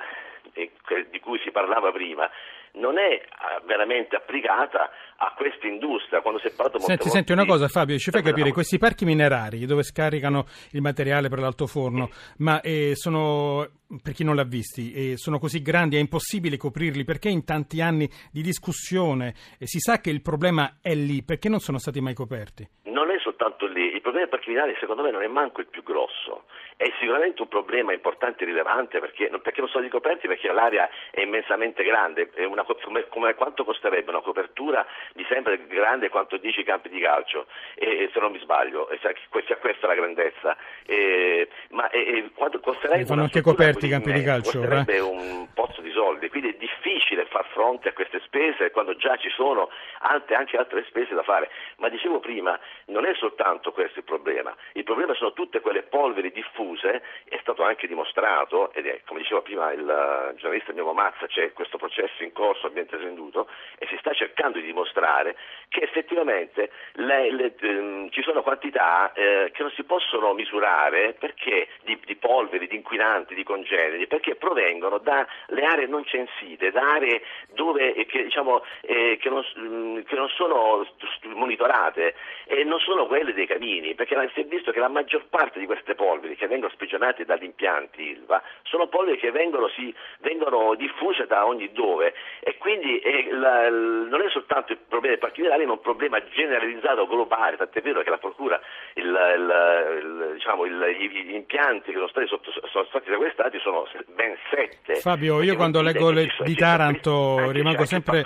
eh, 0.53 0.71
di 1.09 1.19
cui 1.19 1.39
si 1.43 1.51
parlava 1.51 1.91
prima 1.91 2.29
non 2.73 2.97
è 2.97 3.13
eh, 3.15 3.21
veramente 3.65 4.15
applicata 4.15 4.89
a 5.17 5.33
questa 5.35 5.67
industria. 5.67 6.21
Quando 6.21 6.39
si 6.39 6.47
è 6.47 6.51
parlato 6.51 6.79
senti, 6.79 7.09
senti 7.09 7.33
una 7.33 7.45
cosa 7.45 7.67
Fabio, 7.67 7.97
ci 7.97 8.11
fai 8.11 8.21
capire, 8.21 8.51
questi 8.51 8.77
parchi 8.77 9.03
minerari 9.03 9.65
dove 9.65 9.83
scaricano 9.83 10.45
il 10.71 10.81
materiale 10.81 11.27
per 11.27 11.39
l'altoforno, 11.39 12.07
sì. 12.11 12.43
ma 12.43 12.61
eh, 12.61 12.95
sono, 12.95 13.67
per 14.01 14.13
chi 14.13 14.23
non 14.23 14.35
l'ha 14.35 14.43
visti, 14.43 14.93
eh, 14.93 15.17
sono 15.17 15.39
così 15.39 15.61
grandi, 15.61 15.97
è 15.97 15.99
impossibile 15.99 16.57
coprirli, 16.57 17.03
perché 17.03 17.29
in 17.29 17.43
tanti 17.43 17.81
anni 17.81 18.09
di 18.31 18.41
discussione 18.41 19.33
eh, 19.59 19.65
si 19.65 19.79
sa 19.79 19.99
che 19.99 20.09
il 20.09 20.21
problema 20.21 20.77
è 20.81 20.93
lì, 20.93 21.23
perché 21.23 21.49
non 21.49 21.59
sono 21.59 21.77
stati 21.77 21.99
mai 21.99 22.13
coperti? 22.13 22.67
Non 22.83 23.09
è 23.11 23.19
soltanto 23.19 23.65
lì, 23.65 23.93
il 23.93 24.01
problema 24.01 24.25
del 24.25 24.29
parchi 24.29 24.49
minerari 24.49 24.75
secondo 24.79 25.03
me 25.03 25.11
non 25.11 25.23
è 25.23 25.27
manco 25.27 25.61
il 25.61 25.67
più 25.67 25.83
grosso. 25.83 26.45
È 26.75 26.91
sicuramente 26.99 27.43
un 27.43 27.47
problema 27.47 27.93
importante 27.93 28.43
e 28.43 28.47
rilevante 28.47 28.99
perché, 28.99 29.29
perché 29.41 29.61
non 29.61 29.69
sono 29.69 29.83
ricoperti 29.83 30.27
perché 30.27 30.51
l'area 30.51 30.89
è 31.11 31.21
immensamente 31.21 31.83
grande, 31.83 32.31
è 32.33 32.43
una, 32.45 32.63
come, 32.63 33.07
come, 33.07 33.35
quanto 33.35 33.63
costerebbe 33.63 34.09
una 34.09 34.21
copertura 34.21 34.85
di 35.13 35.23
sempre 35.29 35.67
grande 35.67 36.09
quanto 36.09 36.37
10 36.37 36.63
campi 36.63 36.89
di 36.89 36.99
calcio, 36.99 37.45
e, 37.75 38.09
se 38.11 38.19
non 38.19 38.31
mi 38.31 38.39
sbaglio, 38.39 38.89
sia 38.99 39.57
questa 39.57 39.85
la 39.87 39.93
grandezza, 39.93 40.57
e, 40.85 41.47
ma 41.69 41.87
e, 41.89 42.31
quanto 42.33 42.59
costerebbe... 42.59 43.05
Fanno 43.05 43.23
anche 43.23 43.41
coperti 43.41 43.80
i 43.85 43.89
campi 43.89 44.11
di 44.11 44.23
calcio. 44.23 44.59
Costerebbe 44.59 44.95
eh? 44.95 44.99
un 44.99 45.47
pozzo 45.53 45.81
di 45.81 45.91
soldi, 45.91 46.29
quindi 46.29 46.49
è 46.49 46.57
difficile 46.57 47.25
far 47.25 47.45
fronte 47.47 47.89
a 47.89 47.93
queste 47.93 48.19
spese 48.21 48.71
quando 48.71 48.95
già 48.95 49.15
ci 49.17 49.29
sono 49.29 49.69
altre, 49.99 50.35
anche 50.35 50.57
altre 50.57 50.83
spese 50.87 51.13
da 51.13 51.23
fare, 51.23 51.49
ma 51.77 51.89
dicevo 51.89 52.19
prima, 52.19 52.59
non 52.85 53.05
è 53.05 53.13
soltanto 53.15 53.71
questo 53.71 53.99
il 53.99 54.05
problema, 54.05 54.55
il 54.73 54.83
problema 54.83 55.13
sono 55.13 55.33
tutte 55.33 55.59
quelle 55.59 55.83
polveri 55.83 56.31
diffuse 56.31 57.01
è 57.25 57.37
stato 57.41 57.63
anche 57.63 57.87
dimostrato, 57.87 58.71
ed 58.73 58.85
è 58.85 59.01
come 59.05 59.21
diceva 59.21 59.41
prima 59.41 59.71
il 59.71 59.87
eh, 59.87 60.35
giornalista 60.35 60.73
Mimo 60.73 60.93
Mazza, 60.93 61.27
c'è 61.27 61.53
questo 61.53 61.77
processo 61.77 62.23
in 62.23 62.31
corso 62.31 62.67
ambiente 62.67 62.97
venduto 62.97 63.47
e 63.77 63.87
si 63.87 63.97
sta 63.99 64.13
cercando 64.13 64.59
di 64.59 64.65
dimostrare 64.65 65.35
che 65.69 65.81
effettivamente 65.81 66.71
le, 66.93 67.31
le, 67.31 67.55
ehm, 67.59 68.09
ci 68.09 68.21
sono 68.21 68.41
quantità 68.41 69.11
eh, 69.13 69.51
che 69.53 69.61
non 69.61 69.71
si 69.71 69.83
possono 69.83 70.33
misurare 70.33 71.13
perché, 71.13 71.67
di, 71.83 71.99
di, 72.05 72.15
polveri, 72.15 72.67
di 72.67 72.75
inquinanti, 72.75 73.35
di 73.35 73.43
congeneri, 73.71 74.07
perché 74.07 74.35
provengono 74.35 74.97
dalle 74.97 75.63
aree 75.63 75.87
non 75.87 76.05
censite, 76.05 76.71
da 76.71 76.81
aree 76.81 77.21
dove, 77.53 77.93
eh, 77.93 78.05
che, 78.05 78.23
diciamo, 78.23 78.63
eh, 78.81 79.17
che, 79.19 79.29
non, 79.29 79.43
mm, 79.59 80.01
che, 80.01 80.15
non, 80.15 80.27
sono 80.29 80.85
monitorate 81.33 82.15
e 82.45 82.63
non 82.63 82.79
sono 82.79 83.05
quelle 83.07 83.33
dei 83.33 83.47
camini, 83.47 83.95
perché 83.95 84.29
si 84.33 84.41
è 84.41 84.45
visto 84.45 84.71
che 84.71 84.79
la 84.79 84.89
maggior 84.89 85.25
parte 85.29 85.59
di 85.59 85.65
queste 85.65 85.95
polveri 85.95 86.35
che 86.35 86.47
vengono 86.47 86.71
sprigionati 86.73 87.23
dagli 87.25 87.43
impianti 87.43 88.01
ILVA 88.01 88.41
sono 88.63 88.87
polveri 88.87 89.17
che 89.17 89.31
vengono, 89.31 89.67
si, 89.69 89.93
vengono 90.19 90.75
diffuse 90.75 91.25
da 91.27 91.45
ogni 91.45 91.71
dove 91.71 92.13
e 92.41 92.57
quindi 92.57 92.99
è 92.99 93.29
la, 93.31 93.69
non 93.69 94.21
è 94.21 94.29
soltanto 94.29 94.73
il 94.73 94.79
problema 94.87 95.29
minerali 95.35 95.65
ma 95.65 95.73
un 95.73 95.81
problema 95.81 96.23
generalizzato 96.29 97.07
globale, 97.07 97.57
tant'è 97.57 97.81
vero 97.81 98.01
che 98.01 98.09
la 98.09 98.17
Procura, 98.17 98.61
il, 98.93 99.05
il, 99.05 100.31
diciamo, 100.33 100.67
gli 100.67 101.33
impianti 101.33 101.91
che 101.91 101.97
sono 101.97 102.07
stati, 102.07 102.27
sotto, 102.27 102.51
sono 102.69 102.85
stati 102.85 103.09
sequestrati 103.09 103.59
sono 103.61 103.87
ben 104.15 104.35
sette. 104.49 104.95
Fabio, 104.95 105.41
io 105.41 105.55
quando 105.55 105.81
leggo 105.81 106.11
le, 106.11 106.27
di 106.43 106.55
Taranto 106.55 107.51
rimango 107.51 107.85
sempre... 107.85 108.25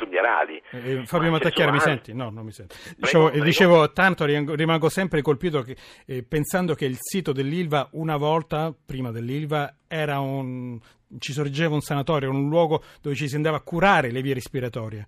Eh, 0.71 1.06
Fabio 1.06 1.32
Matacchiara, 1.32 1.71
mi 1.71 1.80
senti? 1.80 2.13
No, 2.13 2.30
non 2.30 2.45
mi 2.45 2.52
senti. 2.52 2.76
Dicevo, 2.98 3.30
prego. 3.30 3.43
dicevo 3.43 3.91
tanto 3.91 4.26
rimango 4.26 4.89
sempre 4.89 5.21
colpito 5.21 5.62
che, 5.62 5.76
eh, 6.08 6.24
pensando 6.28 6.74
che 6.74 6.86
il 6.86 6.98
sito 7.00 7.32
dell'Ilva 7.32 7.88
una 7.91 8.17
volta 8.17 8.74
prima 8.86 9.12
dell'Ilva, 9.12 9.74
un, 9.88 10.80
ci 11.19 11.32
sorgeva 11.32 11.74
un 11.74 11.82
sanatorio, 11.82 12.30
un 12.30 12.50
luogo 12.50 12.82
dove 13.02 13.15
ci 13.15 13.28
si 13.28 13.36
andava 13.36 13.58
a 13.58 13.62
curare 13.62 14.12
le 14.12 14.21
vie 14.21 14.34
respiratorie 14.34 15.08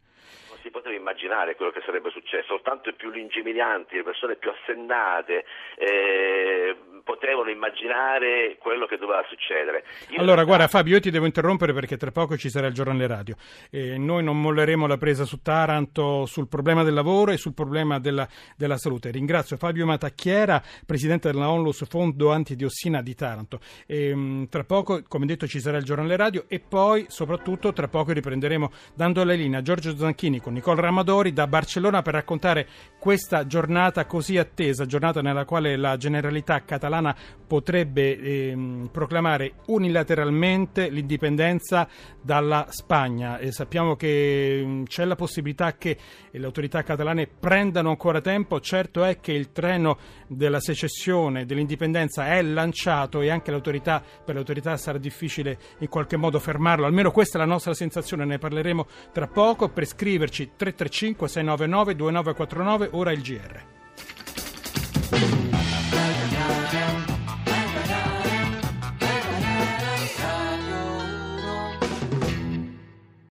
Non 0.49 0.59
si 0.61 0.69
poteva 0.69 0.95
immaginare 0.95 1.55
quello 1.55 1.71
che 1.71 1.81
sarebbe 1.85 2.09
successo, 2.11 2.47
soltanto 2.47 2.89
i 2.89 2.93
più 2.93 3.09
lungimiranti, 3.09 3.95
le 3.95 4.03
persone 4.03 4.35
più 4.35 4.51
assennate, 4.51 5.45
eh, 5.77 6.75
potevano 7.07 7.49
immaginare 7.49 8.57
quello 8.59 8.85
che 8.85 8.97
doveva 8.97 9.23
succedere. 9.29 9.85
Io 10.09 10.19
allora, 10.19 10.43
guarda 10.43 10.67
Fabio, 10.67 10.95
io 10.95 10.99
ti 10.99 11.09
devo 11.09 11.25
interrompere 11.25 11.71
perché 11.71 11.95
tra 11.95 12.11
poco 12.11 12.35
ci 12.35 12.49
sarà 12.49 12.67
il 12.67 12.73
giornale 12.73 13.07
radio. 13.07 13.35
E 13.71 13.97
noi 13.97 14.23
non 14.23 14.41
molleremo 14.41 14.85
la 14.87 14.97
presa 14.97 15.23
su 15.23 15.41
Taranto 15.41 16.25
sul 16.25 16.49
problema 16.49 16.83
del 16.83 16.93
lavoro 16.93 17.31
e 17.31 17.37
sul 17.37 17.53
problema 17.53 17.97
della, 17.97 18.27
della 18.57 18.77
salute. 18.77 19.09
Ringrazio 19.09 19.55
Fabio 19.55 19.85
Matacchiera, 19.85 20.61
presidente 20.85 21.31
della 21.31 21.49
Onlus 21.49 21.87
Fondo 21.87 22.31
Antidiossina 22.31 23.01
di 23.01 23.15
Taranto. 23.15 23.59
E, 23.85 24.11
um, 24.11 24.49
tra 24.49 24.65
poco, 24.65 25.01
come 25.07 25.25
detto, 25.25 25.47
ci 25.47 25.61
sarà 25.61 25.77
il 25.77 25.85
giornale 25.85 26.17
radio 26.17 26.43
e 26.49 26.59
poi, 26.59 27.05
soprattutto, 27.07 27.71
tra 27.71 27.87
poco 27.87 28.11
riprenderemo 28.11 28.69
dando 28.93 29.23
la 29.23 29.33
linea 29.33 29.59
a 29.59 29.61
Giorgio 29.61 29.95
Zanchini 29.95 30.41
con 30.41 30.51
Nicole 30.51 30.81
Ramadori 30.81 31.31
da 31.31 31.47
Barcellona 31.47 32.01
per 32.01 32.15
raccontare 32.15 32.67
questa 32.99 33.47
giornata 33.47 34.05
così 34.05 34.37
attesa, 34.37 34.85
giornata 34.85 35.21
nella 35.21 35.45
quale 35.45 35.77
la 35.77 35.95
generalità 35.95 36.65
catalana 36.65 36.95
catalana 36.97 37.15
potrebbe 37.47 38.19
ehm, 38.19 38.89
proclamare 38.91 39.53
unilateralmente 39.67 40.89
l'indipendenza 40.89 41.87
dalla 42.21 42.65
Spagna. 42.69 43.37
E 43.37 43.53
sappiamo 43.53 43.95
che 43.95 44.61
mh, 44.65 44.83
c'è 44.83 45.05
la 45.05 45.15
possibilità 45.15 45.77
che 45.77 45.97
le 46.29 46.45
autorità 46.45 46.83
catalane 46.83 47.27
prendano 47.27 47.89
ancora 47.89 48.19
tempo, 48.19 48.59
certo 48.59 49.05
è 49.05 49.21
che 49.21 49.31
il 49.31 49.53
treno 49.53 49.97
della 50.27 50.59
secessione, 50.59 51.45
dell'indipendenza 51.45 52.27
è 52.27 52.41
lanciato 52.41 53.21
e 53.21 53.29
anche 53.29 53.51
l'autorità, 53.51 54.03
per 54.25 54.33
le 54.33 54.41
autorità 54.41 54.75
sarà 54.75 54.97
difficile 54.97 55.57
in 55.79 55.87
qualche 55.87 56.17
modo 56.17 56.39
fermarlo, 56.39 56.85
almeno 56.85 57.11
questa 57.11 57.37
è 57.37 57.41
la 57.41 57.47
nostra 57.47 57.73
sensazione, 57.73 58.25
ne 58.25 58.39
parleremo 58.39 58.85
tra 59.13 59.27
poco, 59.27 59.69
per 59.69 59.85
scriverci 59.85 60.51
335 60.57 61.29
699 61.29 61.95
2949, 61.95 62.89
ora 62.91 63.11
il 63.13 63.21
GR. 63.21 63.75